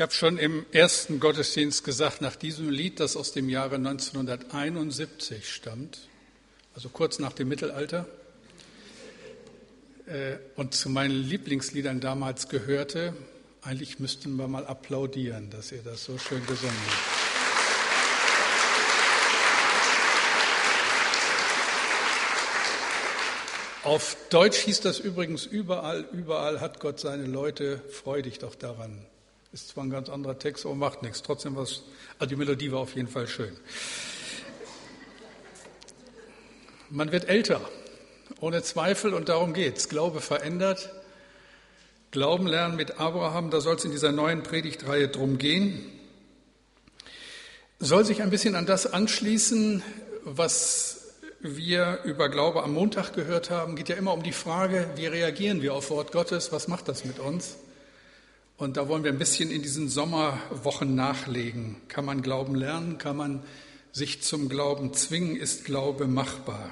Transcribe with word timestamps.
Ich 0.00 0.02
habe 0.02 0.14
schon 0.14 0.38
im 0.38 0.64
ersten 0.72 1.20
Gottesdienst 1.20 1.84
gesagt, 1.84 2.22
nach 2.22 2.34
diesem 2.34 2.70
Lied, 2.70 3.00
das 3.00 3.16
aus 3.16 3.32
dem 3.32 3.50
Jahre 3.50 3.74
1971 3.74 5.46
stammt, 5.46 6.08
also 6.74 6.88
kurz 6.88 7.18
nach 7.18 7.34
dem 7.34 7.48
Mittelalter, 7.48 8.06
äh, 10.06 10.36
und 10.56 10.74
zu 10.74 10.88
meinen 10.88 11.12
Lieblingsliedern 11.12 12.00
damals 12.00 12.48
gehörte, 12.48 13.12
eigentlich 13.60 13.98
müssten 13.98 14.36
wir 14.36 14.48
mal 14.48 14.66
applaudieren, 14.66 15.50
dass 15.50 15.70
ihr 15.70 15.82
das 15.82 16.02
so 16.02 16.16
schön 16.16 16.46
gesungen 16.46 16.72
habt. 16.86 16.96
Auf 23.84 24.16
Deutsch 24.30 24.60
hieß 24.60 24.80
das 24.80 24.98
übrigens 24.98 25.44
überall, 25.44 26.08
überall 26.10 26.62
hat 26.62 26.80
Gott 26.80 27.00
seine 27.00 27.26
Leute, 27.26 27.82
freu 27.90 28.22
dich 28.22 28.38
doch 28.38 28.54
daran. 28.54 29.04
Ist 29.52 29.68
zwar 29.70 29.82
ein 29.82 29.90
ganz 29.90 30.08
anderer 30.08 30.38
Text, 30.38 30.64
aber 30.64 30.76
macht 30.76 31.02
nichts. 31.02 31.22
Trotzdem 31.22 31.56
was, 31.56 31.82
also 32.20 32.28
die 32.28 32.36
Melodie 32.36 32.70
war 32.70 32.78
auf 32.78 32.94
jeden 32.94 33.08
Fall 33.08 33.26
schön. 33.26 33.56
Man 36.88 37.10
wird 37.10 37.28
älter, 37.28 37.60
ohne 38.40 38.62
Zweifel, 38.62 39.12
und 39.12 39.28
darum 39.28 39.52
geht's. 39.52 39.88
Glaube 39.88 40.20
verändert. 40.20 40.90
Glauben 42.12 42.46
lernen 42.46 42.76
mit 42.76 42.98
Abraham, 43.00 43.50
da 43.50 43.60
soll 43.60 43.76
es 43.76 43.84
in 43.84 43.90
dieser 43.90 44.12
neuen 44.12 44.42
Predigtreihe 44.42 45.08
drum 45.08 45.38
gehen. 45.38 45.84
Soll 47.80 48.04
sich 48.04 48.22
ein 48.22 48.30
bisschen 48.30 48.54
an 48.54 48.66
das 48.66 48.92
anschließen, 48.92 49.82
was 50.24 51.14
wir 51.40 52.00
über 52.04 52.28
Glaube 52.28 52.62
am 52.62 52.74
Montag 52.74 53.14
gehört 53.14 53.50
haben. 53.50 53.74
Geht 53.74 53.88
ja 53.88 53.96
immer 53.96 54.12
um 54.12 54.22
die 54.22 54.32
Frage, 54.32 54.88
wie 54.94 55.06
reagieren 55.06 55.62
wir 55.62 55.74
auf 55.74 55.90
Wort 55.90 56.12
Gottes? 56.12 56.52
Was 56.52 56.68
macht 56.68 56.86
das 56.88 57.04
mit 57.04 57.18
uns? 57.18 57.56
Und 58.60 58.76
da 58.76 58.88
wollen 58.88 59.04
wir 59.04 59.10
ein 59.10 59.18
bisschen 59.18 59.50
in 59.50 59.62
diesen 59.62 59.88
Sommerwochen 59.88 60.94
nachlegen. 60.94 61.76
Kann 61.88 62.04
man 62.04 62.20
Glauben 62.20 62.54
lernen? 62.54 62.98
Kann 62.98 63.16
man 63.16 63.42
sich 63.90 64.20
zum 64.20 64.50
Glauben 64.50 64.92
zwingen? 64.92 65.34
Ist 65.34 65.64
Glaube 65.64 66.06
machbar? 66.06 66.70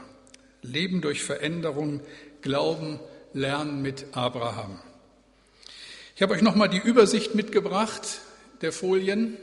Leben 0.60 1.00
durch 1.00 1.22
Veränderung, 1.22 2.00
Glauben 2.42 3.00
lernen 3.32 3.80
mit 3.80 4.04
Abraham. 4.12 4.78
Ich 6.14 6.20
habe 6.20 6.34
euch 6.34 6.42
nochmal 6.42 6.68
die 6.68 6.76
Übersicht 6.76 7.34
mitgebracht 7.34 8.20
der 8.60 8.72
Folien. 8.72 9.38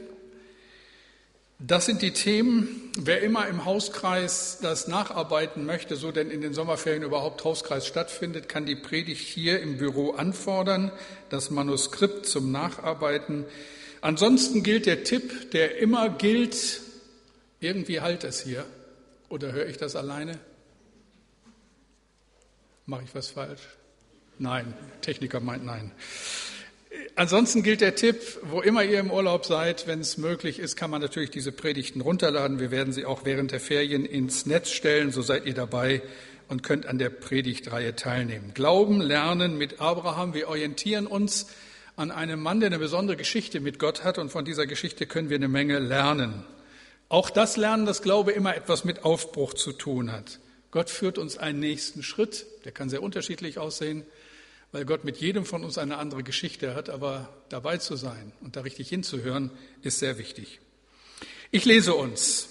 Das 1.58 1.86
sind 1.86 2.02
die 2.02 2.12
Themen. 2.12 2.92
Wer 2.98 3.22
immer 3.22 3.48
im 3.48 3.64
Hauskreis 3.64 4.58
das 4.60 4.88
nacharbeiten 4.88 5.64
möchte, 5.64 5.96
so 5.96 6.12
denn 6.12 6.30
in 6.30 6.42
den 6.42 6.52
Sommerferien 6.52 7.02
überhaupt 7.02 7.44
Hauskreis 7.44 7.86
stattfindet, 7.86 8.48
kann 8.48 8.66
die 8.66 8.76
Predigt 8.76 9.26
hier 9.26 9.60
im 9.60 9.78
Büro 9.78 10.10
anfordern, 10.10 10.92
das 11.30 11.50
Manuskript 11.50 12.26
zum 12.26 12.52
Nacharbeiten. 12.52 13.46
Ansonsten 14.02 14.62
gilt 14.62 14.84
der 14.84 15.04
Tipp, 15.04 15.50
der 15.52 15.78
immer 15.78 16.10
gilt, 16.10 16.82
irgendwie 17.60 18.02
halt 18.02 18.24
es 18.24 18.42
hier. 18.42 18.66
Oder 19.30 19.52
höre 19.52 19.66
ich 19.66 19.78
das 19.78 19.96
alleine? 19.96 20.38
Mache 22.84 23.04
ich 23.04 23.14
was 23.14 23.28
falsch? 23.28 23.62
Nein, 24.38 24.74
Techniker 25.00 25.40
meint 25.40 25.64
nein. 25.64 25.92
Ansonsten 27.18 27.62
gilt 27.62 27.80
der 27.80 27.94
Tipp, 27.94 28.20
wo 28.42 28.60
immer 28.60 28.84
ihr 28.84 29.00
im 29.00 29.10
Urlaub 29.10 29.46
seid, 29.46 29.86
wenn 29.86 30.00
es 30.00 30.18
möglich 30.18 30.58
ist, 30.58 30.76
kann 30.76 30.90
man 30.90 31.00
natürlich 31.00 31.30
diese 31.30 31.50
Predigten 31.50 32.02
runterladen. 32.02 32.60
Wir 32.60 32.70
werden 32.70 32.92
sie 32.92 33.06
auch 33.06 33.24
während 33.24 33.52
der 33.52 33.60
Ferien 33.60 34.04
ins 34.04 34.44
Netz 34.44 34.70
stellen, 34.70 35.12
so 35.12 35.22
seid 35.22 35.46
ihr 35.46 35.54
dabei 35.54 36.02
und 36.48 36.62
könnt 36.62 36.84
an 36.84 36.98
der 36.98 37.08
Predigtreihe 37.08 37.96
teilnehmen. 37.96 38.52
Glauben, 38.52 39.00
Lernen 39.00 39.56
mit 39.56 39.80
Abraham. 39.80 40.34
Wir 40.34 40.48
orientieren 40.48 41.06
uns 41.06 41.46
an 41.96 42.10
einem 42.10 42.42
Mann, 42.42 42.60
der 42.60 42.66
eine 42.66 42.78
besondere 42.78 43.16
Geschichte 43.16 43.60
mit 43.60 43.78
Gott 43.78 44.04
hat 44.04 44.18
und 44.18 44.28
von 44.30 44.44
dieser 44.44 44.66
Geschichte 44.66 45.06
können 45.06 45.30
wir 45.30 45.36
eine 45.38 45.48
Menge 45.48 45.78
lernen. 45.78 46.44
Auch 47.08 47.30
das 47.30 47.56
Lernen, 47.56 47.86
das 47.86 48.02
Glaube 48.02 48.32
immer 48.32 48.54
etwas 48.54 48.84
mit 48.84 49.06
Aufbruch 49.06 49.54
zu 49.54 49.72
tun 49.72 50.12
hat. 50.12 50.38
Gott 50.70 50.90
führt 50.90 51.16
uns 51.16 51.38
einen 51.38 51.60
nächsten 51.60 52.02
Schritt, 52.02 52.44
der 52.66 52.72
kann 52.72 52.90
sehr 52.90 53.02
unterschiedlich 53.02 53.58
aussehen 53.58 54.04
weil 54.72 54.84
Gott 54.84 55.04
mit 55.04 55.16
jedem 55.18 55.44
von 55.44 55.64
uns 55.64 55.78
eine 55.78 55.98
andere 55.98 56.22
Geschichte 56.22 56.74
hat, 56.74 56.90
aber 56.90 57.32
dabei 57.48 57.78
zu 57.78 57.96
sein 57.96 58.32
und 58.40 58.56
da 58.56 58.60
richtig 58.60 58.88
hinzuhören, 58.88 59.50
ist 59.82 59.98
sehr 59.98 60.18
wichtig. 60.18 60.60
Ich 61.50 61.64
lese 61.64 61.94
uns, 61.94 62.48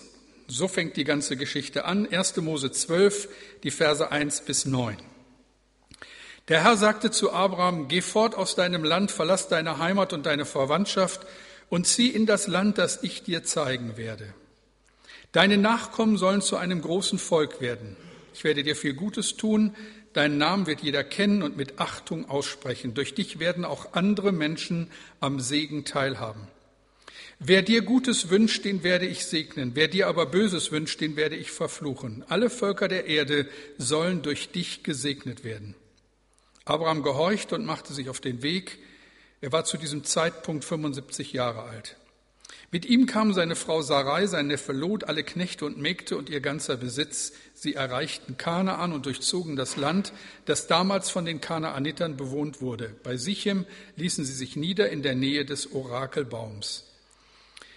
so 0.47 0.67
fängt 0.67 0.97
die 0.97 1.03
ganze 1.03 1.37
Geschichte 1.37 1.85
an, 1.85 2.07
1. 2.07 2.37
Mose 2.37 2.71
12, 2.71 3.29
die 3.63 3.71
Verse 3.71 4.11
1 4.11 4.41
bis 4.41 4.65
9. 4.65 4.97
Der 6.47 6.63
Herr 6.63 6.77
sagte 6.77 7.09
zu 7.09 7.31
Abraham, 7.33 7.87
geh 7.87 8.01
fort 8.01 8.35
aus 8.35 8.55
deinem 8.55 8.83
Land, 8.83 9.11
verlass 9.11 9.47
deine 9.47 9.79
Heimat 9.79 10.13
und 10.13 10.25
deine 10.25 10.45
Verwandtschaft 10.45 11.25
und 11.69 11.87
zieh 11.87 12.09
in 12.09 12.25
das 12.27 12.47
Land, 12.47 12.77
das 12.77 13.01
ich 13.03 13.23
dir 13.23 13.43
zeigen 13.43 13.97
werde. 13.97 14.33
Deine 15.31 15.57
Nachkommen 15.57 16.17
sollen 16.17 16.41
zu 16.41 16.55
einem 16.55 16.81
großen 16.81 17.19
Volk 17.19 17.61
werden. 17.61 17.97
Ich 18.33 18.43
werde 18.43 18.63
dir 18.63 18.75
viel 18.75 18.93
Gutes 18.93 19.37
tun, 19.37 19.75
Deinen 20.15 20.37
Namen 20.37 20.65
wird 20.65 20.79
jeder 20.79 21.03
kennen 21.03 21.43
und 21.43 21.57
mit 21.57 21.77
Achtung 21.77 22.29
aussprechen. 22.29 22.93
Durch 22.93 23.15
dich 23.15 23.37
werden 23.39 23.65
auch 23.65 23.91
andere 23.91 24.31
Menschen 24.31 24.89
am 25.19 25.41
Segen 25.41 25.83
teilhaben. 25.83 26.47
Wer 27.39 27.61
dir 27.63 27.81
Gutes 27.81 28.29
wünscht, 28.29 28.63
den 28.63 28.81
werde 28.81 29.05
ich 29.05 29.25
segnen. 29.25 29.71
Wer 29.73 29.89
dir 29.89 30.07
aber 30.07 30.25
Böses 30.25 30.71
wünscht, 30.71 31.01
den 31.01 31.17
werde 31.17 31.35
ich 31.35 31.51
verfluchen. 31.51 32.23
Alle 32.29 32.49
Völker 32.49 32.87
der 32.87 33.07
Erde 33.07 33.45
sollen 33.77 34.21
durch 34.21 34.51
dich 34.51 34.83
gesegnet 34.83 35.43
werden. 35.43 35.75
Abraham 36.63 37.03
gehorchte 37.03 37.55
und 37.55 37.65
machte 37.65 37.93
sich 37.93 38.07
auf 38.07 38.21
den 38.21 38.41
Weg. 38.41 38.79
Er 39.41 39.51
war 39.51 39.65
zu 39.65 39.75
diesem 39.77 40.05
Zeitpunkt 40.05 40.63
75 40.63 41.33
Jahre 41.33 41.63
alt. 41.63 41.97
Mit 42.71 42.85
ihm 42.85 43.05
kamen 43.05 43.33
seine 43.33 43.55
Frau 43.55 43.81
Sarai, 43.81 44.25
sein 44.27 44.47
Neffe 44.47 44.73
Lot, 44.73 45.05
alle 45.05 45.23
Knechte 45.23 45.65
und 45.65 45.77
Mägde 45.77 46.17
und 46.17 46.29
ihr 46.29 46.41
ganzer 46.41 46.77
Besitz. 46.77 47.33
Sie 47.53 47.75
erreichten 47.75 48.37
Kanaan 48.37 48.91
und 48.91 49.05
durchzogen 49.05 49.55
das 49.55 49.77
Land, 49.77 50.11
das 50.45 50.67
damals 50.67 51.09
von 51.09 51.25
den 51.25 51.41
Kanaanitern 51.41 52.17
bewohnt 52.17 52.61
wurde. 52.61 52.95
Bei 53.03 53.17
Sichem 53.17 53.65
ließen 53.95 54.25
sie 54.25 54.33
sich 54.33 54.55
nieder 54.55 54.89
in 54.89 55.03
der 55.03 55.15
Nähe 55.15 55.45
des 55.45 55.71
Orakelbaums. 55.71 56.85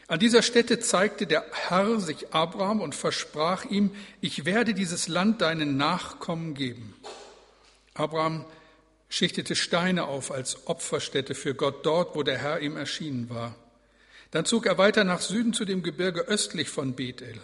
An 0.09 0.19
dieser 0.19 0.43
Stätte 0.43 0.81
zeigte 0.81 1.27
der 1.27 1.45
Herr 1.53 2.01
sich 2.01 2.33
Abraham 2.33 2.81
und 2.81 2.95
versprach 2.95 3.67
ihm, 3.67 3.91
ich 4.23 4.47
werde 4.47 4.73
dieses 4.73 5.07
Land 5.07 5.43
deinen 5.43 5.77
Nachkommen 5.77 6.55
geben. 6.55 6.95
Abraham 7.93 8.47
schichtete 9.11 9.55
Steine 9.55 10.05
auf 10.05 10.33
als 10.33 10.67
Opferstätte 10.67 11.35
für 11.35 11.55
Gott 11.55 11.85
dort, 11.85 12.17
wo 12.17 12.23
der 12.23 12.39
Herr 12.39 12.61
ihm 12.61 12.79
erschienen 12.79 13.29
war. 13.29 13.55
Dann 14.31 14.45
zog 14.45 14.67
er 14.67 14.79
weiter 14.79 15.05
nach 15.05 15.21
Süden 15.21 15.53
zu 15.53 15.65
dem 15.65 15.83
Gebirge 15.83 16.21
östlich 16.23 16.69
von 16.69 16.95
Bethel. 16.95 17.41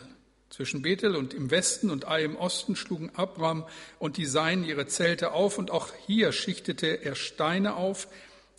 Zwischen 0.51 0.83
Bethel 0.83 1.17
und 1.17 1.35
im 1.35 1.51
Westen 1.51 1.91
und 1.91 2.07
Ai 2.07 2.23
im 2.25 2.37
Osten 2.37 2.77
schlugen 2.77 3.11
Abram 3.15 3.67
und 3.99 4.19
die 4.19 4.27
Seinen 4.27 4.65
ihre 4.65 4.87
Zelte 4.87 5.33
auf 5.33 5.59
und 5.59 5.71
auch 5.71 5.89
hier 6.07 6.31
schichtete 6.31 6.87
er 6.87 7.17
Steine 7.17 7.75
auf 7.75 8.07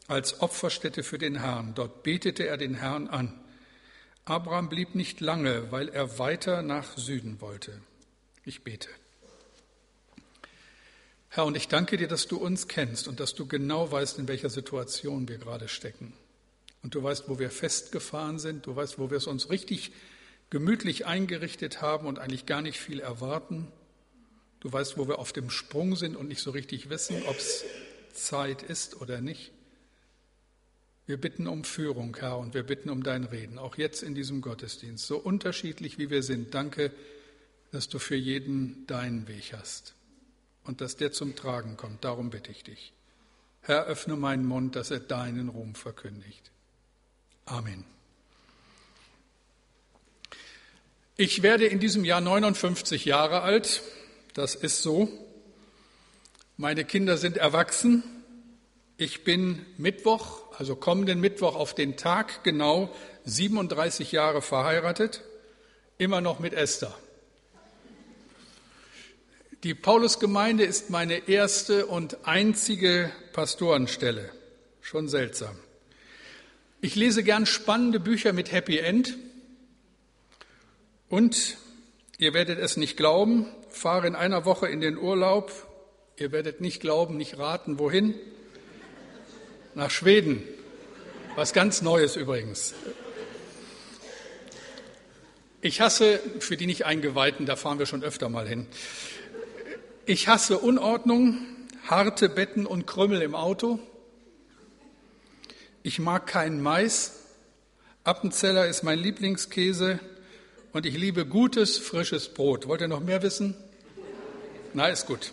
als 0.07 0.41
Opferstätte 0.41 1.03
für 1.03 1.17
den 1.17 1.39
Herrn. 1.39 1.73
Dort 1.73 2.03
betete 2.03 2.47
er 2.47 2.57
den 2.57 2.75
Herrn 2.75 3.07
an. 3.07 3.39
Abraham 4.25 4.69
blieb 4.69 4.95
nicht 4.95 5.21
lange, 5.21 5.71
weil 5.71 5.87
er 5.89 6.19
weiter 6.19 6.63
nach 6.63 6.97
Süden 6.97 7.39
wollte. 7.41 7.79
Ich 8.43 8.63
bete. 8.63 8.89
Herr, 11.29 11.45
und 11.45 11.55
ich 11.55 11.67
danke 11.67 11.97
dir, 11.97 12.07
dass 12.07 12.27
du 12.27 12.37
uns 12.37 12.67
kennst 12.67 13.07
und 13.07 13.19
dass 13.19 13.35
du 13.35 13.45
genau 13.45 13.91
weißt, 13.91 14.19
in 14.19 14.27
welcher 14.27 14.49
Situation 14.49 15.27
wir 15.27 15.37
gerade 15.37 15.67
stecken. 15.67 16.13
Und 16.85 16.93
du 16.93 17.01
weißt, 17.01 17.27
wo 17.29 17.39
wir 17.39 17.49
festgefahren 17.49 18.37
sind. 18.37 18.67
Du 18.67 18.75
weißt, 18.75 18.99
wo 18.99 19.09
wir 19.09 19.17
es 19.17 19.25
uns 19.25 19.49
richtig 19.49 19.91
gemütlich 20.51 21.07
eingerichtet 21.07 21.81
haben 21.81 22.05
und 22.05 22.19
eigentlich 22.19 22.45
gar 22.45 22.61
nicht 22.61 22.79
viel 22.79 22.99
erwarten. 22.99 23.67
Du 24.59 24.71
weißt, 24.71 24.95
wo 24.95 25.07
wir 25.07 25.17
auf 25.17 25.33
dem 25.33 25.49
Sprung 25.49 25.95
sind 25.95 26.15
und 26.15 26.27
nicht 26.27 26.43
so 26.43 26.51
richtig 26.51 26.91
wissen, 26.91 27.23
ob 27.25 27.37
es 27.37 27.65
Zeit 28.13 28.61
ist 28.61 29.01
oder 29.01 29.19
nicht. 29.19 29.51
Wir 31.07 31.19
bitten 31.19 31.47
um 31.47 31.63
Führung, 31.63 32.15
Herr, 32.19 32.37
und 32.37 32.53
wir 32.53 32.61
bitten 32.61 32.91
um 32.91 33.01
dein 33.01 33.23
Reden, 33.23 33.57
auch 33.57 33.77
jetzt 33.77 34.03
in 34.03 34.13
diesem 34.13 34.41
Gottesdienst. 34.41 35.07
So 35.07 35.17
unterschiedlich 35.17 35.97
wie 35.97 36.11
wir 36.11 36.21
sind, 36.21 36.53
danke, 36.53 36.91
dass 37.71 37.89
du 37.89 37.97
für 37.97 38.15
jeden 38.15 38.85
deinen 38.85 39.27
Weg 39.27 39.53
hast 39.53 39.95
und 40.65 40.81
dass 40.81 40.97
der 40.97 41.11
zum 41.11 41.35
Tragen 41.35 41.77
kommt. 41.77 42.05
Darum 42.05 42.29
bitte 42.29 42.51
ich 42.51 42.61
dich. 42.61 42.93
Herr, 43.61 43.85
öffne 43.85 44.15
meinen 44.15 44.45
Mund, 44.45 44.75
dass 44.75 44.91
er 44.91 44.99
deinen 44.99 45.49
Ruhm 45.49 45.73
verkündigt. 45.73 46.51
Amen. 47.45 47.85
Ich 51.17 51.43
werde 51.43 51.65
in 51.65 51.79
diesem 51.79 52.03
Jahr 52.03 52.19
59 52.19 53.05
Jahre 53.05 53.41
alt. 53.41 53.83
Das 54.33 54.55
ist 54.55 54.81
so. 54.81 55.07
Meine 56.57 56.85
Kinder 56.85 57.17
sind 57.17 57.37
erwachsen. 57.37 58.03
Ich 58.97 59.23
bin 59.23 59.65
Mittwoch, 59.77 60.41
also 60.57 60.75
kommenden 60.75 61.19
Mittwoch 61.19 61.55
auf 61.55 61.75
den 61.75 61.97
Tag 61.97 62.43
genau 62.43 62.93
37 63.25 64.11
Jahre 64.11 64.41
verheiratet, 64.41 65.21
immer 65.97 66.21
noch 66.21 66.39
mit 66.39 66.53
Esther. 66.53 66.93
Die 69.63 69.73
Paulusgemeinde 69.73 70.63
ist 70.63 70.89
meine 70.89 71.27
erste 71.27 71.87
und 71.87 72.25
einzige 72.25 73.11
Pastorenstelle. 73.33 74.31
Schon 74.81 75.09
seltsam. 75.09 75.57
Ich 76.85 76.93
lese 76.93 77.23
gern 77.23 77.47
spannende 77.47 77.99
Bücher 77.99 78.31
mit 78.31 78.51
Happy 78.51 78.77
End. 78.77 79.17
Und 81.09 81.57
ihr 82.19 82.35
werdet 82.35 82.59
es 82.59 82.77
nicht 82.77 82.95
glauben, 82.95 83.47
fahre 83.69 84.05
in 84.05 84.13
einer 84.13 84.45
Woche 84.45 84.67
in 84.67 84.81
den 84.81 84.95
Urlaub. 84.99 85.51
Ihr 86.15 86.31
werdet 86.31 86.61
nicht 86.61 86.81
glauben, 86.81 87.17
nicht 87.17 87.39
raten, 87.39 87.79
wohin? 87.79 88.13
Nach 89.73 89.89
Schweden. 89.89 90.43
Was 91.35 91.53
ganz 91.53 91.81
Neues 91.81 92.17
übrigens. 92.17 92.75
Ich 95.61 95.81
hasse, 95.81 96.19
für 96.37 96.55
die 96.55 96.67
nicht 96.67 96.85
Eingeweihten, 96.85 97.47
da 97.47 97.55
fahren 97.55 97.79
wir 97.79 97.87
schon 97.87 98.03
öfter 98.03 98.29
mal 98.29 98.47
hin. 98.47 98.67
Ich 100.05 100.27
hasse 100.27 100.59
Unordnung, 100.59 101.47
harte 101.87 102.29
Betten 102.29 102.67
und 102.67 102.85
Krümmel 102.85 103.23
im 103.23 103.33
Auto. 103.33 103.79
Ich 105.85 105.99
mag 105.99 106.25
keinen 106.25 106.63
Mais. 106.63 107.11
Appenzeller 108.03 108.65
ist 108.65 108.81
mein 108.81 108.97
Lieblingskäse 108.97 109.99
und 110.73 110.87
ich 110.87 110.97
liebe 110.97 111.27
gutes, 111.27 111.77
frisches 111.77 112.33
Brot. 112.33 112.67
Wollt 112.67 112.81
ihr 112.81 112.87
noch 112.87 113.01
mehr 113.01 113.21
wissen? 113.21 113.55
Na, 114.73 114.87
ist 114.87 115.05
gut. 115.05 115.31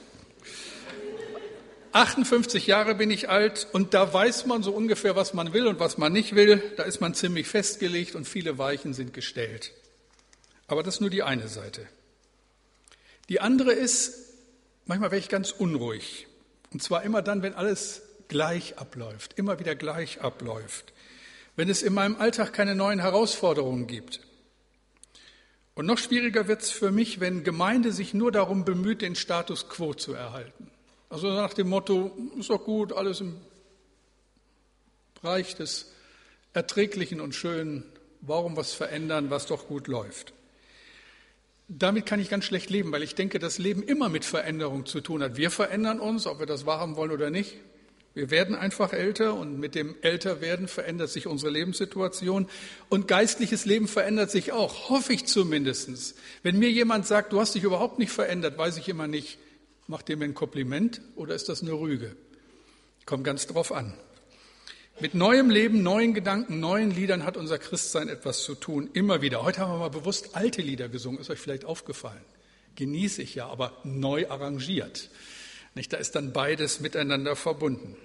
58 1.92 2.66
Jahre 2.66 2.94
bin 2.94 3.10
ich 3.10 3.30
alt 3.30 3.66
und 3.72 3.94
da 3.94 4.12
weiß 4.12 4.44
man 4.44 4.62
so 4.62 4.72
ungefähr, 4.72 5.16
was 5.16 5.32
man 5.32 5.54
will 5.54 5.66
und 5.66 5.80
was 5.80 5.96
man 5.96 6.12
nicht 6.12 6.34
will. 6.34 6.62
Da 6.76 6.82
ist 6.82 7.00
man 7.00 7.14
ziemlich 7.14 7.48
festgelegt 7.48 8.14
und 8.14 8.28
viele 8.28 8.58
Weichen 8.58 8.92
sind 8.92 9.14
gestellt. 9.14 9.72
Aber 10.66 10.82
das 10.82 10.96
ist 10.96 11.00
nur 11.00 11.08
die 11.08 11.22
eine 11.22 11.48
Seite. 11.48 11.88
Die 13.30 13.40
andere 13.40 13.72
ist, 13.72 14.34
manchmal 14.84 15.12
werde 15.12 15.20
ich 15.24 15.30
ganz 15.30 15.50
unruhig. 15.50 16.26
Und 16.74 16.82
zwar 16.82 17.04
immer 17.04 17.22
dann, 17.22 17.40
wenn 17.40 17.54
alles 17.54 18.02
gleich 18.32 18.78
abläuft, 18.78 19.38
immer 19.38 19.58
wieder 19.58 19.74
gleich 19.74 20.22
abläuft. 20.22 20.94
Wenn 21.54 21.68
es 21.68 21.82
in 21.82 21.92
meinem 21.92 22.16
Alltag 22.16 22.54
keine 22.54 22.74
neuen 22.74 22.98
Herausforderungen 22.98 23.86
gibt. 23.86 24.20
Und 25.74 25.84
noch 25.84 25.98
schwieriger 25.98 26.48
wird 26.48 26.62
es 26.62 26.70
für 26.70 26.90
mich, 26.90 27.20
wenn 27.20 27.44
Gemeinde 27.44 27.92
sich 27.92 28.14
nur 28.14 28.32
darum 28.32 28.64
bemüht, 28.64 29.02
den 29.02 29.16
Status 29.16 29.68
quo 29.68 29.92
zu 29.92 30.14
erhalten. 30.14 30.70
Also 31.10 31.28
nach 31.28 31.52
dem 31.52 31.68
Motto, 31.68 32.16
ist 32.38 32.48
doch 32.48 32.64
gut, 32.64 32.94
alles 32.94 33.20
im 33.20 33.36
Bereich 35.20 35.54
des 35.54 35.92
Erträglichen 36.54 37.20
und 37.20 37.34
Schönen, 37.34 37.84
warum 38.22 38.56
was 38.56 38.72
verändern, 38.72 39.28
was 39.28 39.44
doch 39.44 39.68
gut 39.68 39.88
läuft. 39.88 40.32
Damit 41.68 42.06
kann 42.06 42.18
ich 42.18 42.30
ganz 42.30 42.46
schlecht 42.46 42.70
leben, 42.70 42.92
weil 42.92 43.02
ich 43.02 43.14
denke, 43.14 43.38
dass 43.38 43.58
Leben 43.58 43.82
immer 43.82 44.08
mit 44.08 44.24
Veränderung 44.24 44.86
zu 44.86 45.02
tun 45.02 45.22
hat. 45.22 45.36
Wir 45.36 45.50
verändern 45.50 46.00
uns, 46.00 46.26
ob 46.26 46.38
wir 46.38 46.46
das 46.46 46.64
wahrhaben 46.64 46.96
wollen 46.96 47.10
oder 47.10 47.28
nicht. 47.28 47.56
Wir 48.14 48.30
werden 48.30 48.54
einfach 48.54 48.92
älter 48.92 49.34
und 49.34 49.58
mit 49.58 49.74
dem 49.74 49.94
Älterwerden 50.02 50.68
verändert 50.68 51.08
sich 51.08 51.26
unsere 51.26 51.50
Lebenssituation 51.50 52.46
und 52.90 53.08
geistliches 53.08 53.64
Leben 53.64 53.88
verändert 53.88 54.30
sich 54.30 54.52
auch, 54.52 54.90
hoffe 54.90 55.14
ich 55.14 55.24
zumindest. 55.24 56.14
Wenn 56.42 56.58
mir 56.58 56.70
jemand 56.70 57.06
sagt, 57.06 57.32
du 57.32 57.40
hast 57.40 57.54
dich 57.54 57.62
überhaupt 57.62 57.98
nicht 57.98 58.12
verändert, 58.12 58.58
weiß 58.58 58.76
ich 58.76 58.88
immer 58.88 59.06
nicht, 59.06 59.38
macht 59.86 60.08
dem 60.08 60.20
ein 60.20 60.34
Kompliment 60.34 61.00
oder 61.16 61.34
ist 61.34 61.48
das 61.48 61.62
eine 61.62 61.72
Rüge? 61.72 62.14
Kommt 63.06 63.24
ganz 63.24 63.46
drauf 63.46 63.72
an. 63.72 63.94
Mit 65.00 65.14
neuem 65.14 65.48
Leben, 65.48 65.82
neuen 65.82 66.12
Gedanken, 66.12 66.60
neuen 66.60 66.90
Liedern 66.90 67.24
hat 67.24 67.38
unser 67.38 67.58
Christsein 67.58 68.10
etwas 68.10 68.44
zu 68.44 68.54
tun, 68.54 68.90
immer 68.92 69.22
wieder. 69.22 69.42
Heute 69.42 69.60
haben 69.60 69.72
wir 69.72 69.78
mal 69.78 69.88
bewusst 69.88 70.36
alte 70.36 70.60
Lieder 70.60 70.90
gesungen, 70.90 71.18
ist 71.18 71.30
euch 71.30 71.40
vielleicht 71.40 71.64
aufgefallen. 71.64 72.22
Genieße 72.76 73.22
ich 73.22 73.34
ja, 73.34 73.48
aber 73.48 73.78
neu 73.84 74.28
arrangiert. 74.28 75.10
Nicht, 75.74 75.92
da 75.92 75.96
ist 75.96 76.14
dann 76.14 76.32
beides 76.32 76.80
miteinander 76.80 77.36
verbunden. 77.36 77.96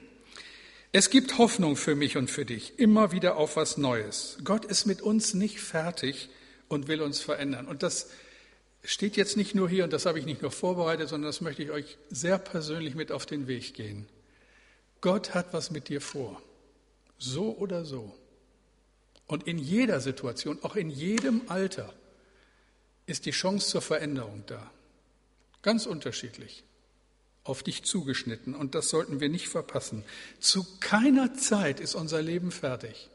Es 0.94 1.10
gibt 1.10 1.38
Hoffnung 1.38 1.76
für 1.76 1.96
mich 1.96 2.16
und 2.16 2.32
für 2.32 2.46
dich, 2.46 2.80
immer 2.80 3.12
wieder 3.12 3.36
auf 3.36 3.58
was 3.58 3.78
Neues. 3.78 4.38
Gott 4.44 4.64
ist 4.66 4.86
mit 4.86 5.02
uns 5.02 5.34
nicht 5.34 5.60
fertig 5.60 6.30
und 6.70 6.88
will 6.88 7.02
uns 7.02 7.20
verändern. 7.20 7.68
Und 7.68 7.84
das 7.84 8.10
steht 8.84 9.18
jetzt 9.18 9.36
nicht 9.36 9.54
nur 9.54 9.68
hier, 9.68 9.84
und 9.84 9.92
das 9.92 10.06
habe 10.06 10.18
ich 10.18 10.26
nicht 10.26 10.42
nur 10.42 10.52
vorbereitet, 10.52 11.10
sondern 11.10 11.30
das 11.30 11.42
möchte 11.42 11.62
ich 11.62 11.72
euch 11.72 11.98
sehr 12.10 12.38
persönlich 12.38 12.96
mit 12.96 13.12
auf 13.12 13.26
den 13.26 13.48
Weg 13.48 13.74
gehen. 13.74 14.08
Gott 15.02 15.34
hat 15.34 15.54
was 15.54 15.72
mit 15.72 15.90
dir 15.90 16.00
vor, 16.00 16.42
so 17.18 17.56
oder 17.58 17.84
so. 17.84 18.16
Und 19.28 19.46
in 19.46 19.58
jeder 19.58 20.00
Situation, 20.00 20.58
auch 20.62 20.78
in 20.78 20.90
jedem 20.90 21.42
Alter, 21.48 21.94
ist 23.08 23.26
die 23.26 23.32
Chance 23.32 23.68
zur 23.68 23.82
Veränderung 23.82 24.44
da. 24.48 24.72
Ganz 25.62 25.86
unterschiedlich 25.86 26.64
auf 27.48 27.64
dich 27.64 27.84
zugeschnitten 27.84 28.56
und 28.56 28.76
das 28.76 28.90
sollten 28.90 29.20
wir 29.20 29.30
nicht 29.30 29.50
verpassen. 29.50 30.04
Zu 30.40 30.66
keiner 30.80 31.34
Zeit 31.34 31.80
ist 31.80 31.96
unser 31.96 32.22
Leben 32.22 32.52
fertig. 32.52 33.10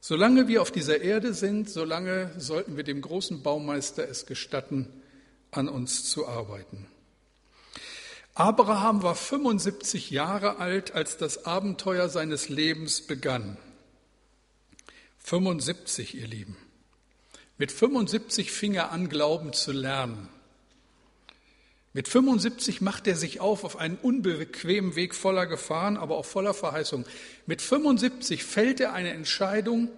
Solange 0.00 0.46
wir 0.46 0.62
auf 0.62 0.70
dieser 0.70 1.00
Erde 1.00 1.34
sind, 1.34 1.68
solange 1.68 2.32
sollten 2.38 2.76
wir 2.76 2.84
dem 2.84 3.00
großen 3.00 3.42
Baumeister 3.42 4.08
es 4.08 4.26
gestatten, 4.26 4.88
an 5.50 5.68
uns 5.68 6.04
zu 6.08 6.28
arbeiten. 6.28 6.86
Abraham 8.34 9.02
war 9.02 9.14
75 9.14 10.10
Jahre 10.10 10.58
alt, 10.58 10.92
als 10.92 11.16
das 11.16 11.46
Abenteuer 11.46 12.08
seines 12.08 12.48
Lebens 12.48 13.00
begann. 13.00 13.56
75, 15.18 16.14
ihr 16.14 16.26
Lieben. 16.26 16.56
Mit 17.58 17.72
75 17.72 18.52
fing 18.52 18.74
er 18.74 18.92
an, 18.92 19.08
Glauben 19.08 19.54
zu 19.54 19.72
lernen. 19.72 20.28
Mit 21.96 22.08
75 22.08 22.82
macht 22.82 23.06
er 23.06 23.16
sich 23.16 23.40
auf 23.40 23.64
auf 23.64 23.78
einen 23.78 23.96
unbequemen 23.96 24.96
Weg 24.96 25.14
voller 25.14 25.46
Gefahren, 25.46 25.96
aber 25.96 26.18
auch 26.18 26.26
voller 26.26 26.52
Verheißung. 26.52 27.06
Mit 27.46 27.62
75 27.62 28.44
fällt 28.44 28.80
er 28.80 28.92
eine 28.92 29.12
Entscheidung, 29.12 29.88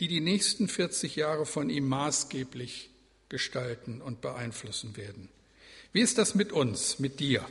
die 0.00 0.08
die 0.08 0.20
nächsten 0.20 0.68
40 0.68 1.16
Jahre 1.16 1.44
von 1.44 1.68
ihm 1.68 1.86
maßgeblich 1.86 2.88
gestalten 3.28 4.00
und 4.00 4.22
beeinflussen 4.22 4.96
werden. 4.96 5.28
Wie 5.92 6.00
ist 6.00 6.16
das 6.16 6.34
mit 6.34 6.50
uns, 6.50 6.98
mit 6.98 7.20
dir? 7.20 7.44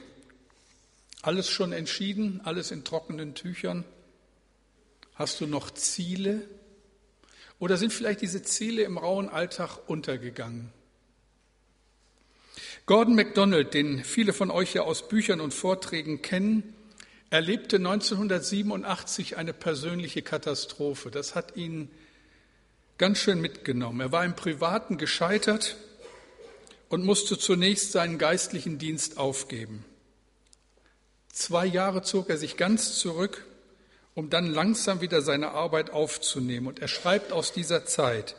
Alles 1.21 1.47
schon 1.47 1.71
entschieden, 1.71 2.41
alles 2.45 2.71
in 2.71 2.83
trockenen 2.83 3.35
Tüchern? 3.35 3.85
Hast 5.13 5.39
du 5.39 5.45
noch 5.45 5.69
Ziele? 5.69 6.47
Oder 7.59 7.77
sind 7.77 7.93
vielleicht 7.93 8.21
diese 8.21 8.41
Ziele 8.41 8.81
im 8.81 8.97
rauen 8.97 9.29
Alltag 9.29 9.77
untergegangen? 9.85 10.73
Gordon 12.87 13.15
MacDonald, 13.15 13.73
den 13.73 14.01
viele 14.05 14.31
von 14.31 14.49
euch 14.49 14.73
ja 14.73 14.83
aus 14.83 15.09
Büchern 15.09 15.41
und 15.41 15.53
Vorträgen 15.53 16.21
kennen, 16.21 16.73
erlebte 17.29 17.75
1987 17.75 19.35
eine 19.35 19.51
persönliche 19.51 20.21
Katastrophe. 20.21 21.11
Das 21.11 21.35
hat 21.35 21.57
ihn 21.57 21.91
ganz 22.97 23.17
schön 23.17 23.41
mitgenommen. 23.41 23.99
Er 23.99 24.13
war 24.13 24.23
im 24.23 24.37
Privaten 24.37 24.97
gescheitert 24.97 25.75
und 26.87 27.03
musste 27.03 27.37
zunächst 27.37 27.91
seinen 27.91 28.17
geistlichen 28.17 28.77
Dienst 28.77 29.17
aufgeben. 29.17 29.83
Zwei 31.27 31.65
Jahre 31.65 32.03
zog 32.03 32.29
er 32.29 32.37
sich 32.37 32.55
ganz 32.55 32.97
zurück, 32.99 33.45
um 34.13 34.29
dann 34.29 34.47
langsam 34.47 35.01
wieder 35.01 35.21
seine 35.21 35.51
Arbeit 35.51 35.89
aufzunehmen. 35.89 36.67
Und 36.67 36.79
er 36.79 36.87
schreibt 36.87 37.33
aus 37.33 37.51
dieser 37.51 37.85
Zeit, 37.85 38.37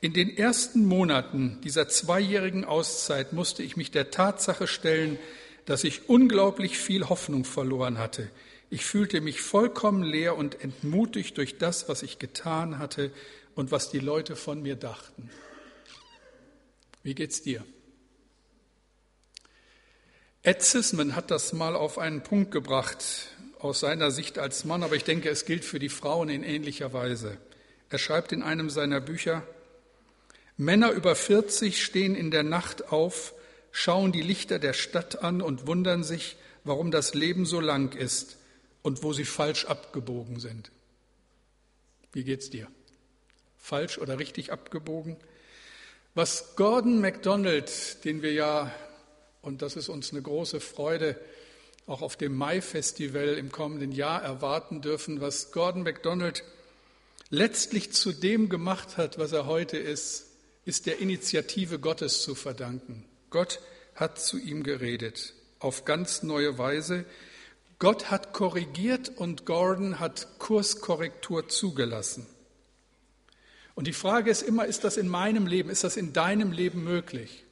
in 0.00 0.12
den 0.12 0.36
ersten 0.36 0.84
Monaten 0.84 1.58
dieser 1.64 1.88
zweijährigen 1.88 2.64
Auszeit 2.64 3.32
musste 3.32 3.62
ich 3.62 3.76
mich 3.76 3.90
der 3.90 4.10
Tatsache 4.10 4.68
stellen, 4.68 5.18
dass 5.64 5.82
ich 5.84 6.08
unglaublich 6.08 6.78
viel 6.78 7.08
Hoffnung 7.08 7.44
verloren 7.44 7.98
hatte. 7.98 8.30
Ich 8.70 8.84
fühlte 8.84 9.20
mich 9.20 9.40
vollkommen 9.40 10.02
leer 10.02 10.36
und 10.36 10.62
entmutigt 10.62 11.36
durch 11.36 11.58
das, 11.58 11.88
was 11.88 12.02
ich 12.02 12.18
getan 12.18 12.78
hatte 12.78 13.10
und 13.54 13.72
was 13.72 13.90
die 13.90 13.98
Leute 13.98 14.36
von 14.36 14.62
mir 14.62 14.76
dachten. 14.76 15.30
Wie 17.02 17.14
geht's 17.14 17.42
dir? 17.42 17.64
Ed 20.42 20.62
Sisman 20.62 21.16
hat 21.16 21.30
das 21.30 21.52
mal 21.52 21.74
auf 21.74 21.98
einen 21.98 22.22
Punkt 22.22 22.52
gebracht, 22.52 23.04
aus 23.58 23.80
seiner 23.80 24.12
Sicht 24.12 24.38
als 24.38 24.64
Mann, 24.64 24.84
aber 24.84 24.94
ich 24.94 25.04
denke, 25.04 25.28
es 25.28 25.44
gilt 25.44 25.64
für 25.64 25.80
die 25.80 25.88
Frauen 25.88 26.28
in 26.28 26.44
ähnlicher 26.44 26.92
Weise. 26.92 27.38
Er 27.90 27.98
schreibt 27.98 28.32
in 28.32 28.42
einem 28.42 28.70
seiner 28.70 29.00
Bücher, 29.00 29.42
Männer 30.58 30.90
über 30.90 31.14
40 31.14 31.82
stehen 31.82 32.16
in 32.16 32.32
der 32.32 32.42
Nacht 32.42 32.90
auf, 32.90 33.32
schauen 33.70 34.10
die 34.10 34.22
Lichter 34.22 34.58
der 34.58 34.72
Stadt 34.72 35.22
an 35.22 35.40
und 35.40 35.68
wundern 35.68 36.02
sich, 36.02 36.36
warum 36.64 36.90
das 36.90 37.14
Leben 37.14 37.46
so 37.46 37.60
lang 37.60 37.96
ist 37.96 38.38
und 38.82 39.04
wo 39.04 39.12
sie 39.12 39.24
falsch 39.24 39.66
abgebogen 39.66 40.40
sind. 40.40 40.72
Wie 42.12 42.24
geht's 42.24 42.50
dir? 42.50 42.66
Falsch 43.56 43.98
oder 43.98 44.18
richtig 44.18 44.50
abgebogen? 44.50 45.16
Was 46.16 46.56
Gordon 46.56 47.00
MacDonald, 47.00 48.04
den 48.04 48.22
wir 48.22 48.32
ja, 48.32 48.74
und 49.42 49.62
das 49.62 49.76
ist 49.76 49.88
uns 49.88 50.10
eine 50.10 50.22
große 50.22 50.58
Freude, 50.58 51.16
auch 51.86 52.02
auf 52.02 52.16
dem 52.16 52.34
Mai-Festival 52.34 53.34
im 53.34 53.52
kommenden 53.52 53.92
Jahr 53.92 54.22
erwarten 54.22 54.80
dürfen, 54.80 55.20
was 55.20 55.52
Gordon 55.52 55.84
MacDonald 55.84 56.42
letztlich 57.30 57.92
zu 57.92 58.12
dem 58.12 58.48
gemacht 58.48 58.96
hat, 58.96 59.18
was 59.18 59.30
er 59.30 59.46
heute 59.46 59.78
ist, 59.78 60.27
ist 60.68 60.84
der 60.84 60.98
Initiative 60.98 61.78
Gottes 61.78 62.20
zu 62.20 62.34
verdanken. 62.34 63.06
Gott 63.30 63.60
hat 63.94 64.20
zu 64.20 64.36
ihm 64.36 64.62
geredet 64.62 65.32
auf 65.60 65.86
ganz 65.86 66.22
neue 66.22 66.58
Weise. 66.58 67.06
Gott 67.78 68.10
hat 68.10 68.34
korrigiert 68.34 69.08
und 69.08 69.46
Gordon 69.46 69.98
hat 69.98 70.38
Kurskorrektur 70.38 71.48
zugelassen. 71.48 72.26
Und 73.76 73.86
die 73.86 73.94
Frage 73.94 74.30
ist 74.30 74.42
immer, 74.42 74.66
ist 74.66 74.84
das 74.84 74.98
in 74.98 75.08
meinem 75.08 75.46
Leben, 75.46 75.70
ist 75.70 75.84
das 75.84 75.96
in 75.96 76.12
deinem 76.12 76.52
Leben 76.52 76.84
möglich? 76.84 77.44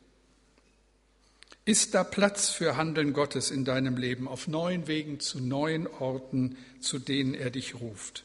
Ist 1.65 1.95
da 1.95 2.05
Platz 2.05 2.51
für 2.51 2.77
Handeln 2.77 3.15
Gottes 3.15 3.51
in 3.51 3.65
deinem 3.65 3.97
Leben 3.97 4.29
auf 4.29 4.47
neuen 4.47 4.89
Wegen 4.89 5.21
zu 5.21 5.41
neuen 5.41 5.87
Orten, 5.87 6.59
zu 6.81 6.99
denen 6.99 7.33
er 7.33 7.49
dich 7.49 7.77
ruft? 7.81 8.25